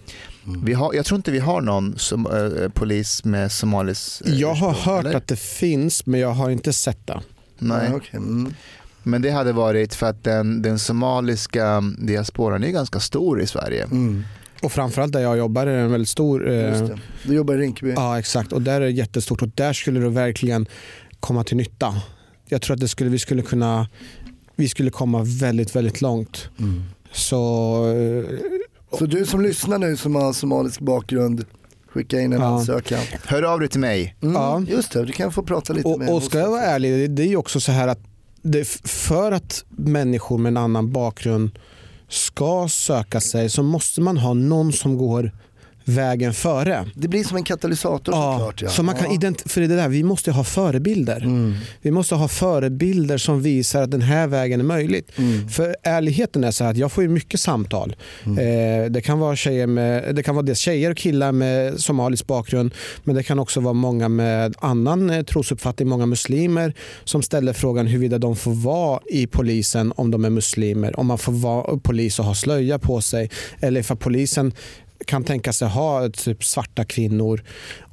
[0.64, 4.54] Vi har, jag tror inte vi har någon som, eh, polis med somalisk eh, Jag
[4.54, 5.18] har ursprung, hört eller?
[5.18, 7.20] att det finns men jag har inte sett det.
[7.60, 7.88] Nej.
[7.89, 8.18] Ja, okej.
[8.18, 8.54] mm.
[9.04, 13.84] Men det hade varit för att den, den somaliska diasporan är ganska stor i Sverige.
[13.84, 14.24] Mm.
[14.62, 16.49] Och framförallt där jag jobbar är det en väldigt stor...
[16.49, 16.88] eh.
[17.24, 17.93] Du jobbar i Rinkeby.
[17.95, 20.66] Ja exakt och där är det jättestort och där skulle det verkligen
[21.20, 21.93] komma till nytta.
[22.49, 23.88] Jag tror att det skulle, vi skulle kunna
[24.55, 26.49] vi skulle komma väldigt, väldigt långt.
[26.59, 26.84] Mm.
[27.12, 27.45] Så
[28.91, 31.45] eh, Så du som lyssnar nu som har somalisk bakgrund,
[31.88, 32.45] skicka in en Ja.
[32.47, 32.99] ansökan.
[33.26, 34.16] Hör av dig till mig.
[34.22, 34.64] Mm, Ja.
[34.68, 37.07] Just det, du kan få prata lite med Och, och ska jag vara ärlig, det-
[37.07, 37.99] det är ju också så här att
[38.41, 41.59] det, för att människor med en annan bakgrund
[42.12, 45.32] ska söka sig så måste man ha någon som går
[45.86, 46.86] vägen före.
[46.95, 48.61] Det blir som en katalysator såklart.
[48.61, 48.69] Ja.
[48.69, 49.34] så man kan ja.
[49.45, 51.17] för det där, vi måste ha förebilder.
[51.17, 51.55] Mm.
[51.82, 55.11] Vi måste ha förebilder som visar att den här vägen är möjligt.
[55.17, 55.49] Mm.
[55.49, 57.95] För ärligheten är så här att jag får ju mycket samtal.
[58.25, 62.27] Eh, det, kan vara tjejer med, det kan vara dels tjejer och killar med somalisk
[62.27, 62.73] bakgrund
[63.03, 66.73] men det kan också vara många med annan eh, trosuppfattning, många muslimer
[67.03, 70.99] som ställer frågan huruvida de får vara i polisen om de är muslimer.
[70.99, 73.29] Om man får vara polis och ha slöja på sig
[73.59, 74.53] eller ifall polisen
[75.06, 77.43] kan tänka sig ha typ svarta kvinnor.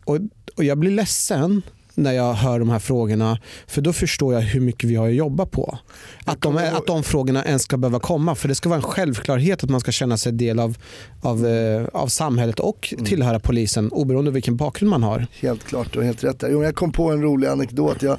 [0.05, 0.19] Och,
[0.57, 1.63] och jag blir ledsen
[1.99, 3.39] när jag hör de här frågorna.
[3.67, 5.79] För då förstår jag hur mycket vi har att jobba på.
[6.25, 8.35] Att de, att de frågorna ens ska behöva komma.
[8.35, 10.77] För det ska vara en självklarhet att man ska känna sig del av,
[11.23, 15.27] av, eh, av samhället och tillhöra polisen oberoende av vilken bakgrund man har.
[15.41, 16.45] Helt klart, du har helt rätt.
[16.49, 18.03] Jo, jag kom på en rolig anekdot.
[18.03, 18.19] Jag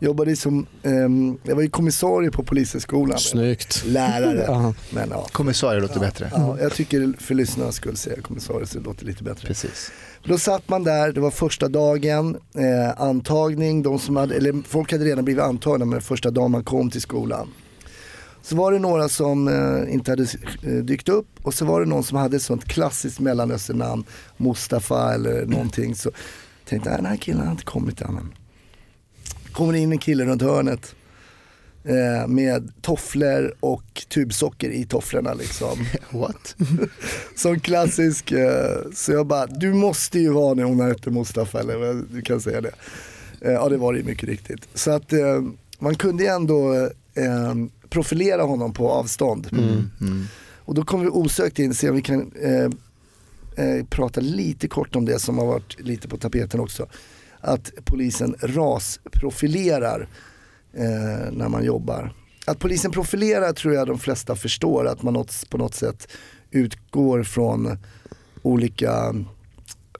[0.00, 3.18] jobbade som, ehm, jag var ju kommissarie på polishögskolan.
[3.18, 3.82] Snyggt.
[3.86, 4.44] Lärare.
[4.46, 4.74] Ja.
[4.90, 6.30] Men ja, Kommissarie låter bättre.
[6.34, 9.46] ja, jag tycker för lyssnarnas skull säger jag kommissarie så det låter lite bättre.
[9.48, 9.90] Precis.
[10.24, 14.92] Då satt man där, det var första dagen, eh, antagning, de som hade, eller folk
[14.92, 17.48] hade redan blivit antagna men första dagen man kom till skolan.
[18.42, 20.26] Så var det några som eh, inte hade
[20.62, 24.04] eh, dykt upp och så var det någon som hade ett sånt klassiskt mellanösternamn,
[24.36, 25.94] Mustafa eller någonting.
[25.94, 26.10] Så
[26.68, 28.32] tänkte jag, den här killen har inte kommit än.
[29.58, 30.94] Men." Kommer in en kille runt hörnet
[31.84, 35.86] eh, med tofflor och tubsocker i tofflorna liksom.
[36.10, 36.56] What?
[37.36, 41.76] Som klassisk, eh, så jag bara, du måste ju vara när hon hette Mustafa eller
[41.76, 42.72] vad du kan säga det.
[43.40, 44.68] Eh, Ja det var det ju mycket riktigt.
[44.74, 45.42] Så att eh,
[45.78, 46.74] man kunde ju ändå
[47.14, 47.54] eh,
[47.88, 49.48] profilera honom på avstånd.
[49.52, 50.24] Mm.
[50.58, 52.70] Och då kommer vi osökt in, se om vi kan eh,
[53.66, 56.86] eh, prata lite kort om det som har varit lite på tapeten också.
[57.40, 60.08] Att polisen rasprofilerar
[60.72, 62.12] eh, när man jobbar.
[62.46, 66.08] Att polisen profilerar tror jag de flesta förstår, att man något, på något sätt
[66.50, 67.78] utgår från
[68.42, 69.14] olika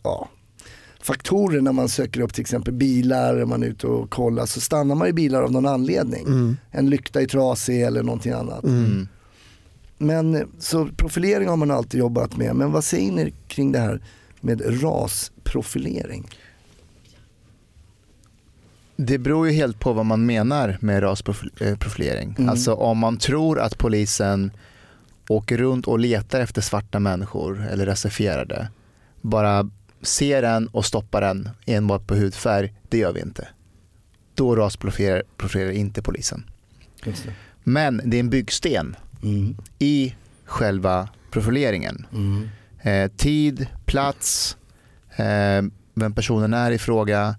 [0.03, 0.29] ja,
[1.01, 4.95] faktorer när man söker upp till exempel bilar, man är ute och kollar så stannar
[4.95, 6.57] man i bilar av någon anledning.
[6.71, 8.65] En lykta är trasig eller någonting annat.
[8.65, 9.09] Mm.
[9.99, 14.03] Men så profilering har man alltid jobbat med, men vad säger ni kring det här
[14.41, 16.29] med rasprofilering?
[19.01, 22.35] Det beror ju helt på vad man menar med rasprofilering.
[22.39, 22.51] Mm.
[22.51, 24.51] Alltså om man tror att polisen
[25.29, 28.69] åker runt och letar efter svarta människor eller rasifierade,
[29.21, 29.71] bara
[30.03, 33.49] ser en och stoppar en enbart på hudfärg, det gör vi inte.
[34.35, 36.45] Då rasprofilerar profilerar inte polisen.
[37.05, 37.35] Det.
[37.65, 39.57] Men det är en byggsten Mm.
[39.79, 42.07] i själva profileringen.
[42.13, 42.49] Mm.
[42.83, 44.57] Eh, tid, plats,
[45.17, 45.63] eh,
[45.95, 47.37] vem personen är i fråga.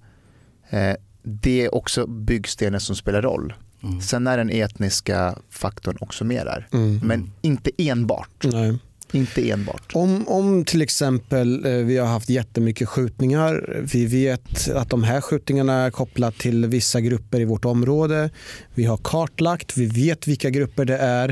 [0.70, 0.96] Eh,
[1.30, 3.54] det är också byggstenen som spelar roll.
[3.84, 4.02] Mm.
[4.02, 6.68] Sen är den etniska faktorn också med där.
[6.72, 7.00] Mm.
[7.04, 8.44] Men inte enbart.
[8.44, 8.78] Nej.
[9.12, 9.92] Inte enbart.
[9.94, 13.82] Om, om till exempel eh, vi har haft jättemycket skjutningar.
[13.94, 18.30] Vi vet att de här skjutningarna är kopplat till vissa grupper i vårt område.
[18.74, 21.30] Vi har kartlagt, vi vet vilka grupper det är.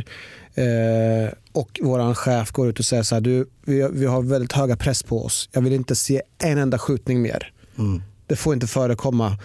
[0.53, 4.51] Eh, och vår chef går ut och säger så här, du, vi, vi har väldigt
[4.51, 5.49] höga press på oss.
[5.51, 7.51] Jag vill inte se en enda skjutning mer.
[7.77, 8.01] Mm.
[8.27, 9.37] Det får inte förekomma.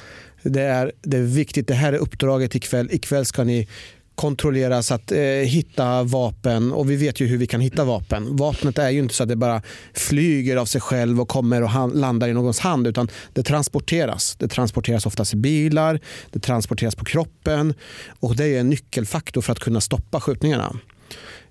[0.43, 1.69] Det är, det är viktigt.
[1.69, 2.89] Det här är uppdraget ikväll.
[2.93, 3.69] Ikväll ska ni
[4.15, 8.37] kontrolleras att eh, hitta vapen och vi vet ju hur vi kan hitta vapen.
[8.37, 9.63] Vapnet är ju inte så att det bara
[9.95, 14.37] flyger av sig själv och kommer och landar i någons hand utan det transporteras.
[14.39, 17.75] Det transporteras oftast i bilar, det transporteras på kroppen
[18.21, 20.77] och det är en nyckelfaktor för att kunna stoppa skjutningarna.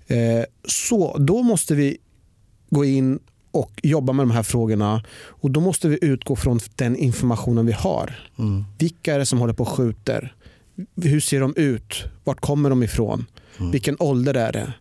[0.07, 1.97] Eh, så då måste vi
[2.69, 3.19] gå in
[3.51, 5.03] och jobba med de här frågorna.
[5.13, 8.29] Och Då måste vi utgå från den informationen vi har.
[8.39, 8.65] Mm.
[8.79, 10.35] Vilka är det som håller på och skjuter?
[10.95, 12.03] Hur ser de ut?
[12.23, 13.25] Vart kommer de ifrån?
[13.71, 14.73] Vilken ålder är det?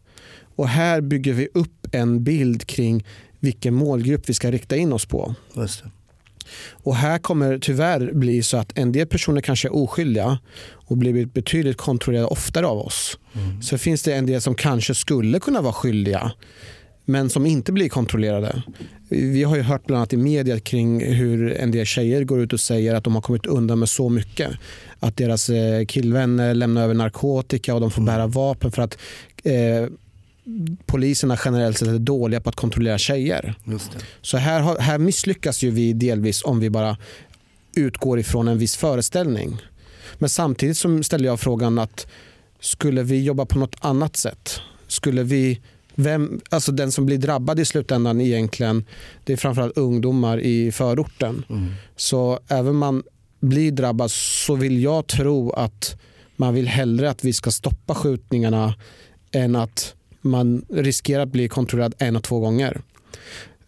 [0.56, 3.04] Och Här bygger vi upp en bild kring
[3.40, 5.34] vilken målgrupp vi ska rikta in oss på.
[6.70, 10.38] Och här kommer det tyvärr bli så att en del personer kanske är oskyldiga
[10.72, 13.18] och blir betydligt kontrollerade oftare av oss.
[13.62, 16.32] Så finns det en del som kanske skulle kunna vara skyldiga
[17.10, 18.62] men som inte blir kontrollerade.
[19.08, 22.52] Vi har ju hört bland annat i media kring hur en del tjejer går ut
[22.52, 24.50] och säger att de har kommit undan med så mycket.
[25.00, 28.98] Att deras eh, killvänner lämnar över narkotika och de får bära vapen för att
[29.44, 29.86] eh,
[30.86, 33.54] poliserna generellt sett är dåliga på att kontrollera tjejer.
[34.22, 36.96] Så här, har- här misslyckas ju vi delvis om vi bara
[37.76, 39.56] utgår ifrån en viss föreställning.
[40.18, 42.06] Men samtidigt så ställer jag frågan att
[42.60, 44.60] skulle vi jobba på något annat sätt?
[44.86, 45.60] Skulle vi,
[46.02, 48.84] vem, alltså den som blir drabbad i slutändan egentligen,
[49.24, 51.44] det är framförallt ungdomar i förorten.
[51.96, 53.02] Så även man
[53.40, 56.00] blir drabbad så vill jag tro att
[56.36, 58.74] man vill hellre att vi ska stoppa skjutningarna
[59.32, 62.80] än att man riskerar att bli kontrollerad en och två gånger.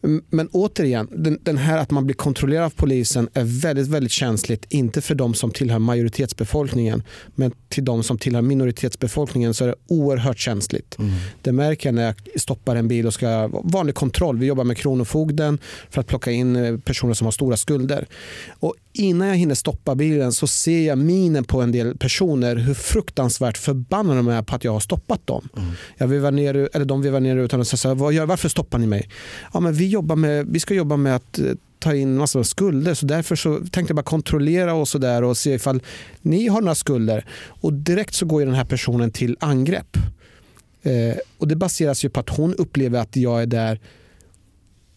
[0.05, 4.13] Mm, Men återigen, den, den här att man blir kontrollerad av polisen är väldigt, väldigt
[4.13, 4.67] känsligt.
[4.69, 7.03] Inte för de som tillhör majoritetsbefolkningen,
[7.35, 10.97] men till de som tillhör minoritetsbefolkningen så är det oerhört känsligt.
[11.43, 14.39] Det märker jag när jag stoppar en bil och ska vanlig kontroll.
[14.39, 15.59] Vi jobbar med Kronofogden
[15.91, 18.07] för att plocka in eh, personer som har stora skulder.
[18.61, 22.75] Och innan jag hinner stoppa bilen så ser jag minen på en del personer hur
[22.75, 25.49] fruktansvärt förbannade de är på att jag har stoppat dem.
[25.99, 28.87] Jag vevar ner, eller de vevar ner utan så här, "Vad gör- varför stoppar ni
[28.87, 29.09] mig?
[29.53, 31.45] Ja, men vi, jobbar med, vi ska jobba med att eh,
[31.79, 35.25] ta in massor av skulder så därför så tänkte jag bara kontrollera och så där
[35.25, 35.83] och se ifall
[36.23, 37.25] ni har några skulder.
[37.47, 39.97] Och direkt så går den här personen till angrepp.
[40.83, 43.81] Eh, och det baseras ju på att hon upplever att jag är där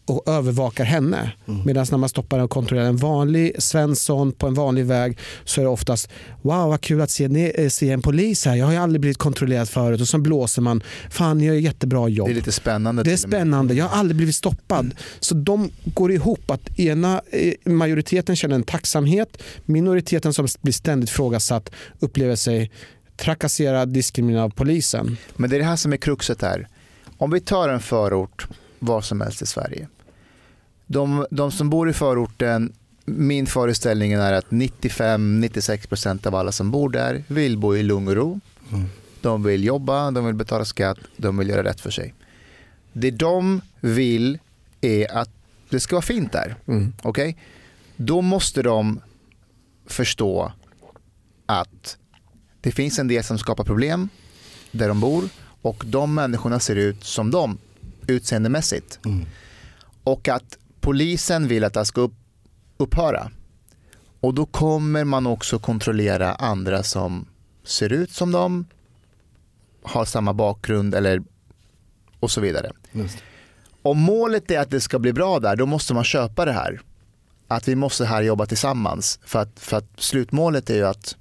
[0.06, 1.32] och övervakar henne.
[1.66, 5.66] Medan när man stoppar och kontrollerar en vanlig Svensson på en vanlig väg så är
[5.66, 6.10] det oftast
[6.42, 8.56] wow vad kul att se, eh, se en polis här.
[8.56, 10.84] Jag har ju aldrig blivit kontrollerad förut och så blåser man.
[11.10, 12.28] Fan ni gör jättebra jobb.
[12.28, 13.04] Det är lite spännande.
[13.04, 13.74] Det är spännande.
[13.74, 14.96] Jag har aldrig blivit stoppad.
[15.20, 16.52] Så de går ihop.
[16.52, 19.42] att ena eh, Majoriteten känner en tacksamhet.
[19.66, 22.72] Minoriteten som blir ständigt frågasatt upplever sig
[23.18, 25.18] trakasserad, diskriminerad av polisen.
[25.36, 26.68] Men det är det här som är kruxet här.
[27.18, 28.48] Om vi tar en förort
[28.80, 29.88] var som helst i Sverige.
[30.88, 32.74] De, de som bor i förorten,
[33.06, 38.16] min föreställning är att 95-96% av alla som bor där vill bo i lugn och
[38.16, 38.40] ro.
[39.22, 42.14] De vill jobba, de vill betala skatt, de vill göra rätt för sig.
[42.94, 44.40] Det de vill
[44.82, 45.30] är att
[45.70, 46.56] det ska vara fint där.
[47.02, 47.38] Okej?
[47.96, 49.00] Då måste de
[49.86, 50.52] förstå
[51.46, 51.98] att
[52.62, 54.10] det finns en del som skapar problem
[54.72, 55.30] där de bor
[55.62, 57.58] och de människorna ser ut som de
[58.08, 59.00] utseendemässigt.
[60.04, 62.14] Och att polisen vill att det ska upp,
[62.78, 63.32] upphöra.
[64.20, 67.28] Och då kommer man också kontrollera andra som
[67.64, 68.66] ser ut som dem,
[69.84, 71.24] har samma bakgrund eller
[72.20, 72.72] och så vidare.
[72.92, 73.18] Just.
[73.82, 76.82] Om målet är att det ska bli bra där, då måste man köpa det här.
[77.48, 79.20] Att vi måste här jobba tillsammans.
[79.26, 81.16] För att, för att slutmålet är ju att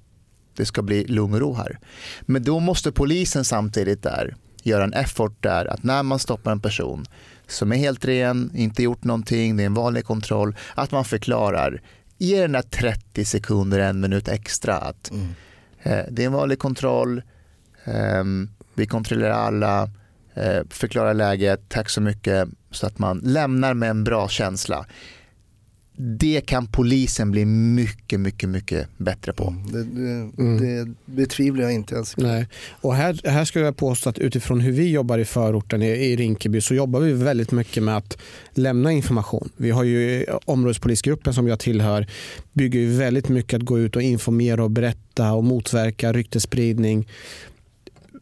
[0.56, 1.78] det ska bli lugn och ro här.
[2.20, 4.36] Men då måste polisen samtidigt där
[4.66, 7.06] göra en effort där att när man stoppar en person
[7.46, 11.80] som är helt ren, inte gjort någonting, det är en vanlig kontroll, att man förklarar,
[12.18, 15.12] ge den där 30 sekunder, en minut extra att
[15.82, 17.22] eh, det är en vanlig kontroll,
[17.84, 19.90] ehm, vi kontrollerar alla,
[20.34, 24.86] eh, förklarar läget, tack så mycket, så att man lämnar med en bra känsla.
[25.96, 29.54] Det kan polisen bli mycket, mycket, mycket bättre på.
[29.72, 32.16] Det, det, det betvivlar jag inte ens.
[32.16, 32.48] Nej.
[32.70, 36.16] Och här, här skulle jag påstå att utifrån hur vi jobbar i förorten i, i
[36.16, 38.18] Rinkeby så jobbar vi väldigt mycket med att
[38.54, 39.48] lämna information.
[39.56, 42.06] Vi har ju områdespolisgruppen som jag tillhör
[42.52, 47.08] bygger ju väldigt mycket att gå ut och informera och berätta och motverka ryktespridning.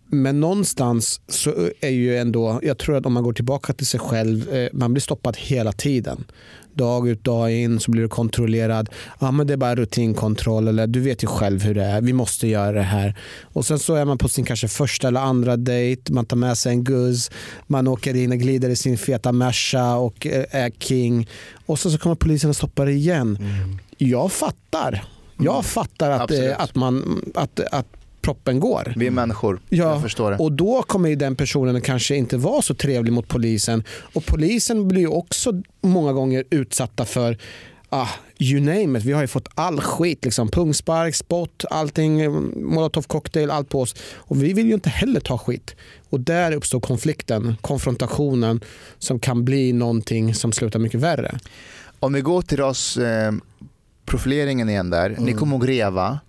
[0.07, 4.01] Men någonstans så är ju ändå, jag tror att om man går tillbaka till sig
[4.01, 6.25] själv, eh, man blir stoppad hela tiden.
[6.75, 8.89] Dag ut dag in så blir du kontrollerad.
[9.21, 12.01] Ja, men det är bara rutinkontroll eller du vet ju själv hur det är.
[12.01, 13.15] Vi måste göra det här.
[13.43, 16.13] Och sen så är man på sin kanske första eller andra dejt.
[16.13, 17.31] Man tar med sig en guzz.
[17.67, 21.29] Man åker in och glider i sin feta Merca och eh, är king.
[21.67, 23.39] Och sen så kommer polisen och stoppar igen.
[23.99, 25.05] Jag fattar.
[25.39, 26.51] Jag fattar att, Absolut.
[26.51, 27.87] eh, att, man, att, att
[28.23, 28.93] proppen går.
[28.97, 30.37] Vi är människor, Ja, jag förstår det.
[30.37, 33.85] och då kommer ju den personen kanske inte vara så trevlig mot polisen.
[34.15, 37.39] Och polisen blir ju också många gånger utsatta för
[37.89, 38.09] ah,
[38.39, 39.05] you name it.
[39.05, 40.25] Vi har ju fått all skit.
[40.25, 40.49] Liksom.
[40.49, 43.95] Pungspark, spott, allting, eh, molotov cocktail, allt på oss.
[44.15, 45.77] Och vi vill ju inte heller ta skit.
[46.11, 48.61] Och där uppstår konflikten, konfrontationen
[48.99, 51.39] som kan bli någonting som slutar mycket värre.
[52.01, 55.11] Om vi går till rasprofileringen igen där.
[55.11, 55.25] Mm.
[55.25, 56.21] Ni kommer ihåg Reva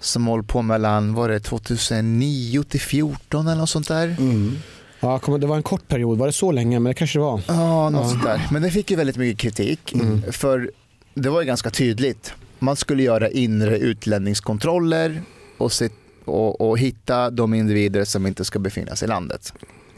[0.00, 4.16] som håller på mellan var det 2009 till 2014 eller något sånt där.
[4.18, 4.56] Mm.
[5.00, 6.78] Ja, det var en kort period, var det så länge?
[6.80, 7.40] Men det kanske det var.
[7.48, 8.08] Ja, något Ja.
[8.10, 8.48] sånt där.
[8.52, 9.94] Men det fick ju väldigt mycket kritik.
[10.30, 10.70] För
[11.14, 12.34] det var ju ganska tydligt.
[12.58, 15.22] Man skulle göra inre utlänningskontroller
[15.58, 15.88] och, se,
[16.24, 19.52] och, och hitta de individer som inte ska befinna sig i landet.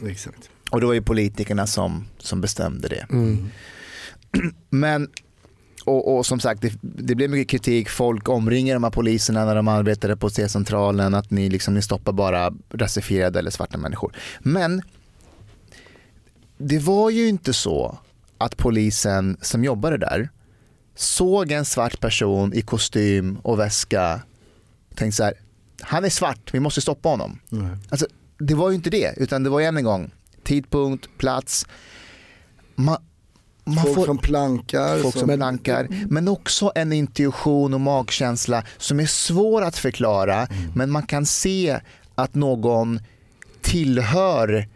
[0.07, 0.49] Exakt.
[0.71, 3.05] Och det var ju politikerna som, som bestämde det.
[3.11, 3.49] Mm.
[4.69, 5.09] Men,
[5.85, 7.89] och, och som sagt, det, det blev mycket kritik.
[7.89, 11.13] Folk omringer de här poliserna när de arbetade på C-centralen.
[11.13, 14.15] Att ni, liksom, ni stoppar bara rasifierade eller svarta människor.
[14.39, 14.81] Men
[16.57, 17.97] det var ju inte så
[18.37, 20.29] att polisen som jobbade där
[20.95, 24.21] såg en svart person i kostym och väska
[24.95, 25.33] tänkte så här,
[25.81, 27.39] han är svart, vi måste stoppa honom.
[27.49, 27.77] Nej.
[27.89, 28.07] Alltså,
[28.39, 30.11] det var ju inte det, utan det var ju än en gång
[30.43, 31.67] tidpunkt, plats.
[32.75, 32.97] Man,
[33.65, 34.99] man Folk får, som plankar.
[34.99, 40.91] folk som blankar, men också en intuition och magkänsla som är svår att förklara, men
[40.91, 41.79] man kan se
[42.15, 42.99] att någon
[43.61, 44.67] tillhör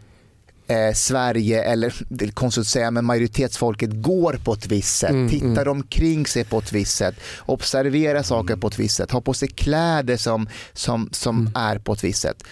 [0.66, 5.10] eh, Sverige eller det är konstigt att säga men majoritetsfolket går på ett visst sätt,
[5.10, 7.14] Mm, tittar omkring sig på ett visst sätt,
[7.46, 11.92] observerar saker på ett visst sätt, har på sig kläder som, som, som är på
[11.92, 12.44] ett visst sätt.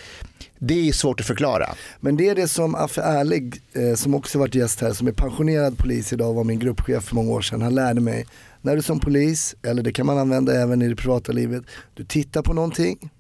[0.59, 1.75] Det är svårt att förklara.
[2.01, 5.13] Men det är det som Affe Ärlig, eh, som också varit gäst här, som är
[5.13, 7.63] pensionerad polis idag, var min gruppchef för många år sedan.
[7.63, 8.27] Han lärde mig,
[8.63, 12.05] när du som polis, eller det kan man använda även i det privata livet, du
[12.05, 13.11] tittar på någonting,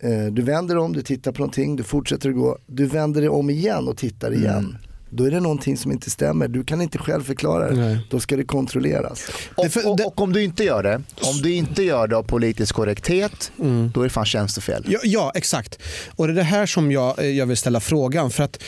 [0.00, 3.30] eh, du vänder om, du tittar på någonting, du fortsätter att gå, du vänder dig
[3.30, 4.58] om igen och tittar igen.
[4.58, 4.76] Mm.
[5.16, 7.98] Då är det någonting som inte stämmer, du kan inte själv förklara det, Nej.
[8.10, 9.30] då ska det kontrolleras.
[9.54, 12.74] Och, och, och om du inte gör det, om du inte gör det av politisk
[12.74, 13.52] korrekthet,
[13.94, 14.84] då är det fan tjänstefel.
[14.88, 15.78] Ja, ja, exakt.
[16.16, 18.30] Och det är det här som jag, eh, jag vill ställa frågan.
[18.30, 18.62] För att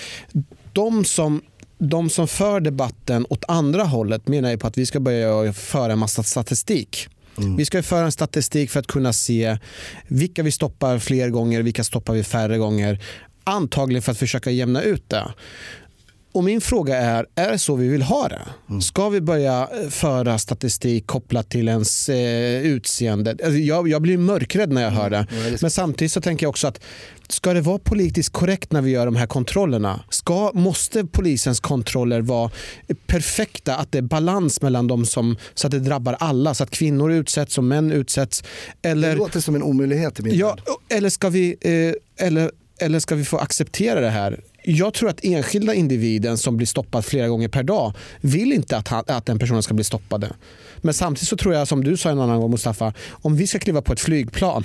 [0.72, 1.42] de som,
[1.78, 5.92] de som för debatten åt andra hållet menar ju på att vi ska börja föra
[5.92, 7.08] en massa statistik.
[7.56, 9.58] Vi ska föra en statistik för att kunna se
[10.08, 13.02] vilka vi stoppar fler gånger, vilka stoppar vi färre gånger.
[13.44, 15.24] Antagligen för att försöka jämna ut det.
[16.36, 18.42] Och min fråga är, är det så vi vill ha det?
[18.80, 23.30] Ska vi börja eh, föra statistik kopplat till ens eh, utseende?
[23.30, 25.26] Alltså jag, jag blir mörkrädd när jag hör det.
[25.60, 26.80] Men samtidigt så tänker jag också att
[27.28, 30.04] ska det vara politiskt korrekt när vi gör de här kontrollerna?
[30.10, 32.50] Ska, måste polisens kontroller vara
[33.06, 33.76] perfekta?
[33.76, 36.54] Att det är balans mellan dem som, så att det drabbar alla?
[36.54, 38.44] Så att kvinnor utsätts och män utsätts?
[38.80, 40.56] Det Eller, låter som en omöjlighet i min Ja,
[40.88, 44.40] eller ska, vi, eh, eller, eller ska vi få acceptera det här?
[44.68, 48.88] Jag tror att enskilda individen som blir stoppad flera gånger per dag vill inte att,
[48.88, 50.28] han, att den personen ska bli stoppad.
[50.76, 53.58] Men samtidigt så tror jag, som du sa en annan gång Mustafa, om vi ska
[53.58, 54.64] kliva på ett flygplan,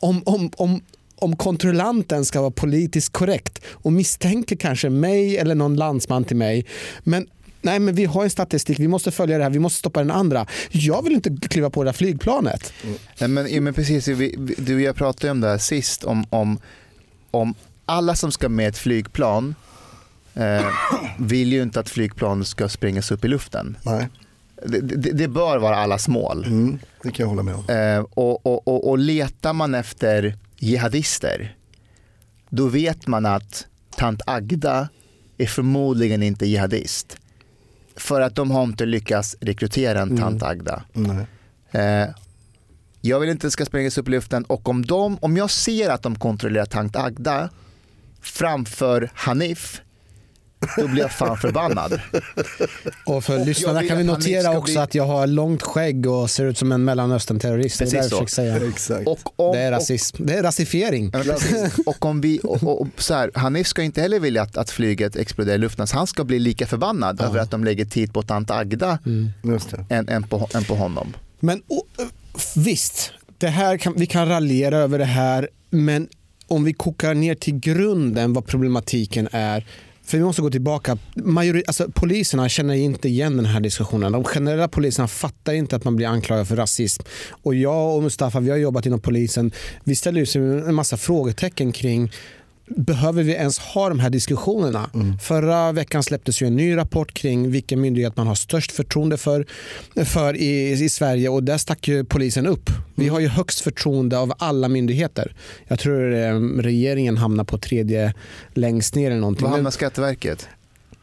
[0.00, 0.80] om, om, om,
[1.16, 6.66] om kontrollanten ska vara politiskt korrekt och misstänker kanske mig eller någon landsman till mig,
[7.02, 7.28] men
[7.62, 10.10] Nej, men vi har en statistik, vi måste följa det här, vi måste stoppa den
[10.10, 10.46] andra.
[10.70, 12.72] Jag vill inte kliva på det här flygplanet.
[12.84, 12.96] Mm.
[13.18, 16.26] Nej, men, men precis, vi, vi, du och jag pratade om det här sist, om,
[16.30, 16.58] om,
[17.30, 17.54] om
[17.86, 19.54] alla som ska med ett flygplan
[20.34, 20.66] eh,
[21.18, 23.76] vill ju inte att flygplanet ska sprängas upp i luften.
[23.82, 24.08] Nej,
[24.66, 26.44] Det, det, det bör vara allas mål.
[26.44, 27.68] mm, det kan jag hålla med om.
[27.68, 31.56] Eh, och, och, och, och letar man efter jihadister,
[32.48, 33.66] då vet man att
[33.96, 34.88] tant Agda
[35.38, 37.16] är förmodligen inte jihadist.
[37.96, 40.82] För att de har inte lyckats rekrytera en tant Agda.
[40.92, 41.26] Nej.
[41.70, 42.08] Eh,
[43.00, 45.50] jag vill inte att det ska sprängas upp i luften och om, de, om jag
[45.50, 47.50] ser att de kontrollerar tant Agda
[48.22, 49.80] framför Hanif,
[50.76, 52.00] då blir jag fan förbannad.
[53.06, 56.30] Och för Och lyssnarna kan vi notera också bli- att jag har långt skägg och
[56.30, 57.78] ser ut som en Mellanöstern-terrorist.
[57.78, 58.34] Det är Precis det jag så.
[58.34, 58.68] säga.
[58.68, 59.06] Exakt.
[59.08, 60.26] Och om, Det är rasism.
[60.26, 61.12] Det är rasifiering.
[61.14, 61.36] Ja.
[61.86, 64.70] Och om vi, och, och, och så här, Hanif ska inte heller vilja att, att
[64.70, 68.12] flyget exploderar i luften, så han ska bli lika förbannad över att de lägger tid
[68.14, 68.98] på tant Agda
[69.44, 69.86] Just det.
[69.94, 71.16] än, än, på, än på honom.
[71.40, 71.86] Men och,
[72.56, 76.08] visst, det här kan, vi kan raljera över det här, men
[76.46, 79.66] om vi kokar ner till grunden vad problematiken är.
[80.06, 80.98] För vi måste gå tillbaka.
[81.14, 84.12] Majori, alltså, poliserna känner inte igen den här diskussionen.
[84.12, 87.02] De generella poliserna fattar inte att man blir anklagad för rasism.
[87.42, 89.52] Och jag och Mustafa, vi har jobbat inom polisen.
[89.84, 92.12] Vi ställer ju en massa frågetecken kring
[92.68, 94.90] Behöver vi ens ha de här diskussionerna?
[95.22, 99.46] Förra veckan släpptes ju en ny rapport kring vilken myndighet man har störst förtroende för,
[100.04, 102.70] för i, i Sverige och där stack ju polisen upp.
[102.94, 105.34] Vi har ju högst förtroende av alla myndigheter.
[105.66, 108.14] Jag tror eh, regeringen hamnar på tredje
[108.54, 109.44] längst ner eller någonting.
[109.44, 110.48] Vad hamnar Skatteverket?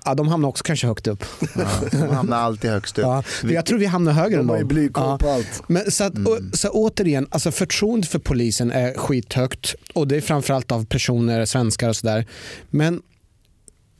[0.05, 1.25] Ja, de hamnar också kanske högt upp.
[1.55, 3.03] Ja, de hamnar alltid högst upp.
[3.03, 4.67] Ja, jag tror vi hamnar högre än De dem.
[4.67, 5.17] blykoll Ja.
[5.17, 5.61] på allt.
[5.67, 10.21] Men så, att, och, så återigen, alltså förtroendet för polisen är skithögt och det är
[10.21, 12.25] framförallt av personer, svenskar och sådär.
[12.69, 13.01] Men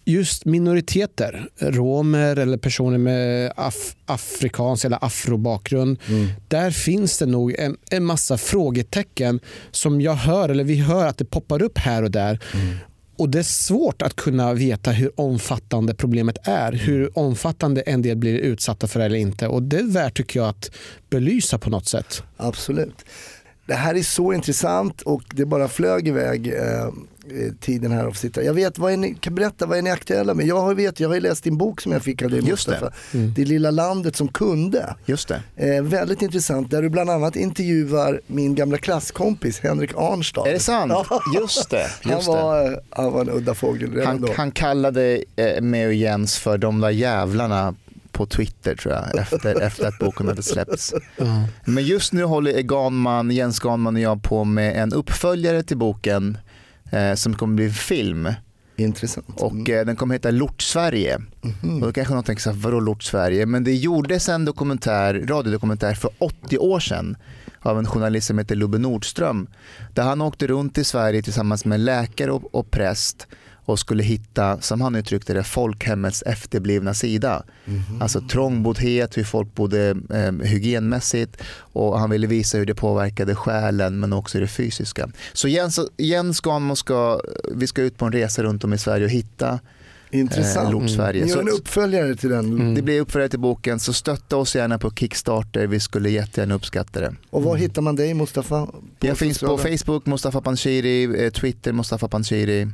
[0.06, 6.00] just minoriteter, romer eller personer med af, afrikansk eller afrobakgrund.
[6.48, 9.40] Där finns det nog en, en massa frågetecken
[9.72, 12.40] som jag hör, eller vi hör att det poppar upp här och där.
[13.18, 16.72] Och Det är svårt att kunna veta hur omfattande problemet är.
[16.72, 19.48] Hur omfattande en del blir utsatta för eller inte.
[19.48, 20.72] Och Det är värt tycker jag att
[21.10, 22.24] belysa på något sätt.
[22.38, 23.06] Absolut.
[23.66, 26.90] Det här är så intressant och det bara flög iväg eh,
[27.60, 28.44] tiden här att sitta.
[28.44, 30.46] Jag vet, vad är ni, kan berätta, vad är ni aktuella med?
[30.48, 32.66] Jag har, vet, jag har ju läst din bok som jag fick av dig Just
[32.68, 32.72] det.
[32.72, 32.94] Mustafa.
[33.36, 34.96] Det lilla landet som kunde.
[35.06, 35.42] Just det.
[35.76, 40.48] Eh, väldigt intressant, där du bland annat intervjuar min gamla klasskompis Henrik Arnstad.
[40.48, 40.92] Är det sant?
[41.10, 41.22] Ja.
[41.40, 41.88] Just det.
[42.04, 42.32] Han Just det.
[42.32, 44.34] var, eh, han var en udda fågel redan Han, då.
[44.38, 47.76] han kallade eh, mig och Jens för de där jävlarna
[48.14, 50.94] på Twitter tror jag, efter, efter att boken hade släppts.
[51.66, 56.38] Men just nu håller Ganman, Jens Ganman och jag på med en uppföljare till boken
[56.92, 58.30] eh, som kommer bli film.
[58.76, 59.42] Intressant.
[59.42, 61.22] Och eh, den kommer heta Lort Sverige.
[61.42, 61.76] Mhm.
[61.76, 63.46] Och då kanske någon tänker så här, vadå Lort Sverige?
[63.46, 67.18] Men det gjordes en dokumentär, radiodokumentär för 80 år sedan
[67.60, 69.48] av en journalist som heter Lubbe Nordström.
[69.94, 73.28] Där han åkte runt i Sverige tillsammans med läkare och, och präst
[73.66, 77.44] och skulle hitta, som han uttryckte det, folkhemmets efterblivna sida.
[78.02, 84.00] Alltså trångboddhet, hur folk bodde eh, hygienmässigt och han ville visa hur det påverkade själen
[84.00, 85.10] men också det fysiska.
[85.34, 87.22] Så Jens, Jens Ganmo ska,
[87.56, 89.60] vi ska ut på en resa runt om i Sverige och hitta
[90.12, 90.74] Intressant.
[90.74, 91.24] eh, Sverige.
[91.24, 92.76] Ni gör Så- en uppföljare till den.
[92.76, 97.00] det blir uppföljare till boken så stötta oss gärna på Kickstarter, vi skulle jättegärna uppskatta
[97.02, 97.16] det.
[97.30, 98.68] Och var hittar man dig Mustafa?
[99.00, 102.68] Jag finns på Facebook, Mustafa Panshiri, eh, Twitter, Mustafa Panshiri,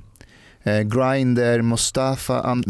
[0.64, 2.34] eh, Grindr, Mustafa.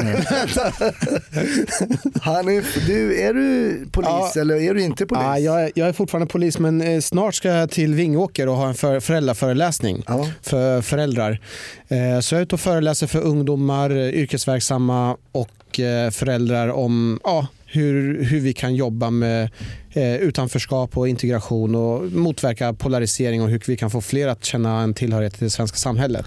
[2.22, 4.42] Hanif, du, är du polis Ja.
[4.42, 5.24] eller är du inte polis?
[5.24, 8.56] Ja, jag, är, jag är fortfarande polis men eh, snart ska jag till Vingåker och
[8.56, 10.28] ha en för, föräldraföreläsning Ja.
[10.42, 11.40] för föräldrar.
[11.88, 17.20] Eh, Så jag är ute och föreläser för ungdomar, eh, yrkesverksamma och eh, föräldrar om
[17.24, 19.50] ja, hur, hur vi kan jobba med
[19.94, 24.82] eh, utanförskap och integration och motverka polarisering och hur vi kan få fler att känna
[24.82, 26.26] en tillhörighet till det svenska samhället.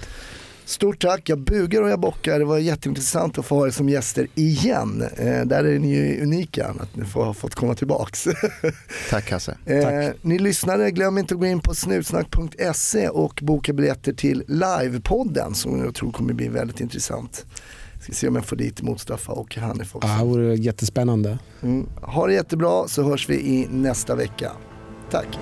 [0.73, 2.39] Stort tack, jag bugar och jag bockar.
[2.39, 5.03] Det var jätteintressant att få ha er som gäster igen.
[5.17, 8.29] Eh, där är ni ju unika, att ni får, har fått komma tillbaks.
[9.11, 9.57] Tack Hasse.
[9.67, 15.55] Eh, ni lyssnare, glöm inte att gå in på snutsnack.se och boka biljetter till livepodden
[15.55, 17.47] som jag tror kommer bli väldigt intressant.
[18.01, 20.09] Ska se om jag får dit Mustafa och Hanif också.
[20.09, 21.39] Ja, det vore jättespännande.
[21.63, 21.87] Mm.
[22.03, 24.53] Ha det jättebra så hörs vi i nästa vecka.
[25.11, 25.39] Tack.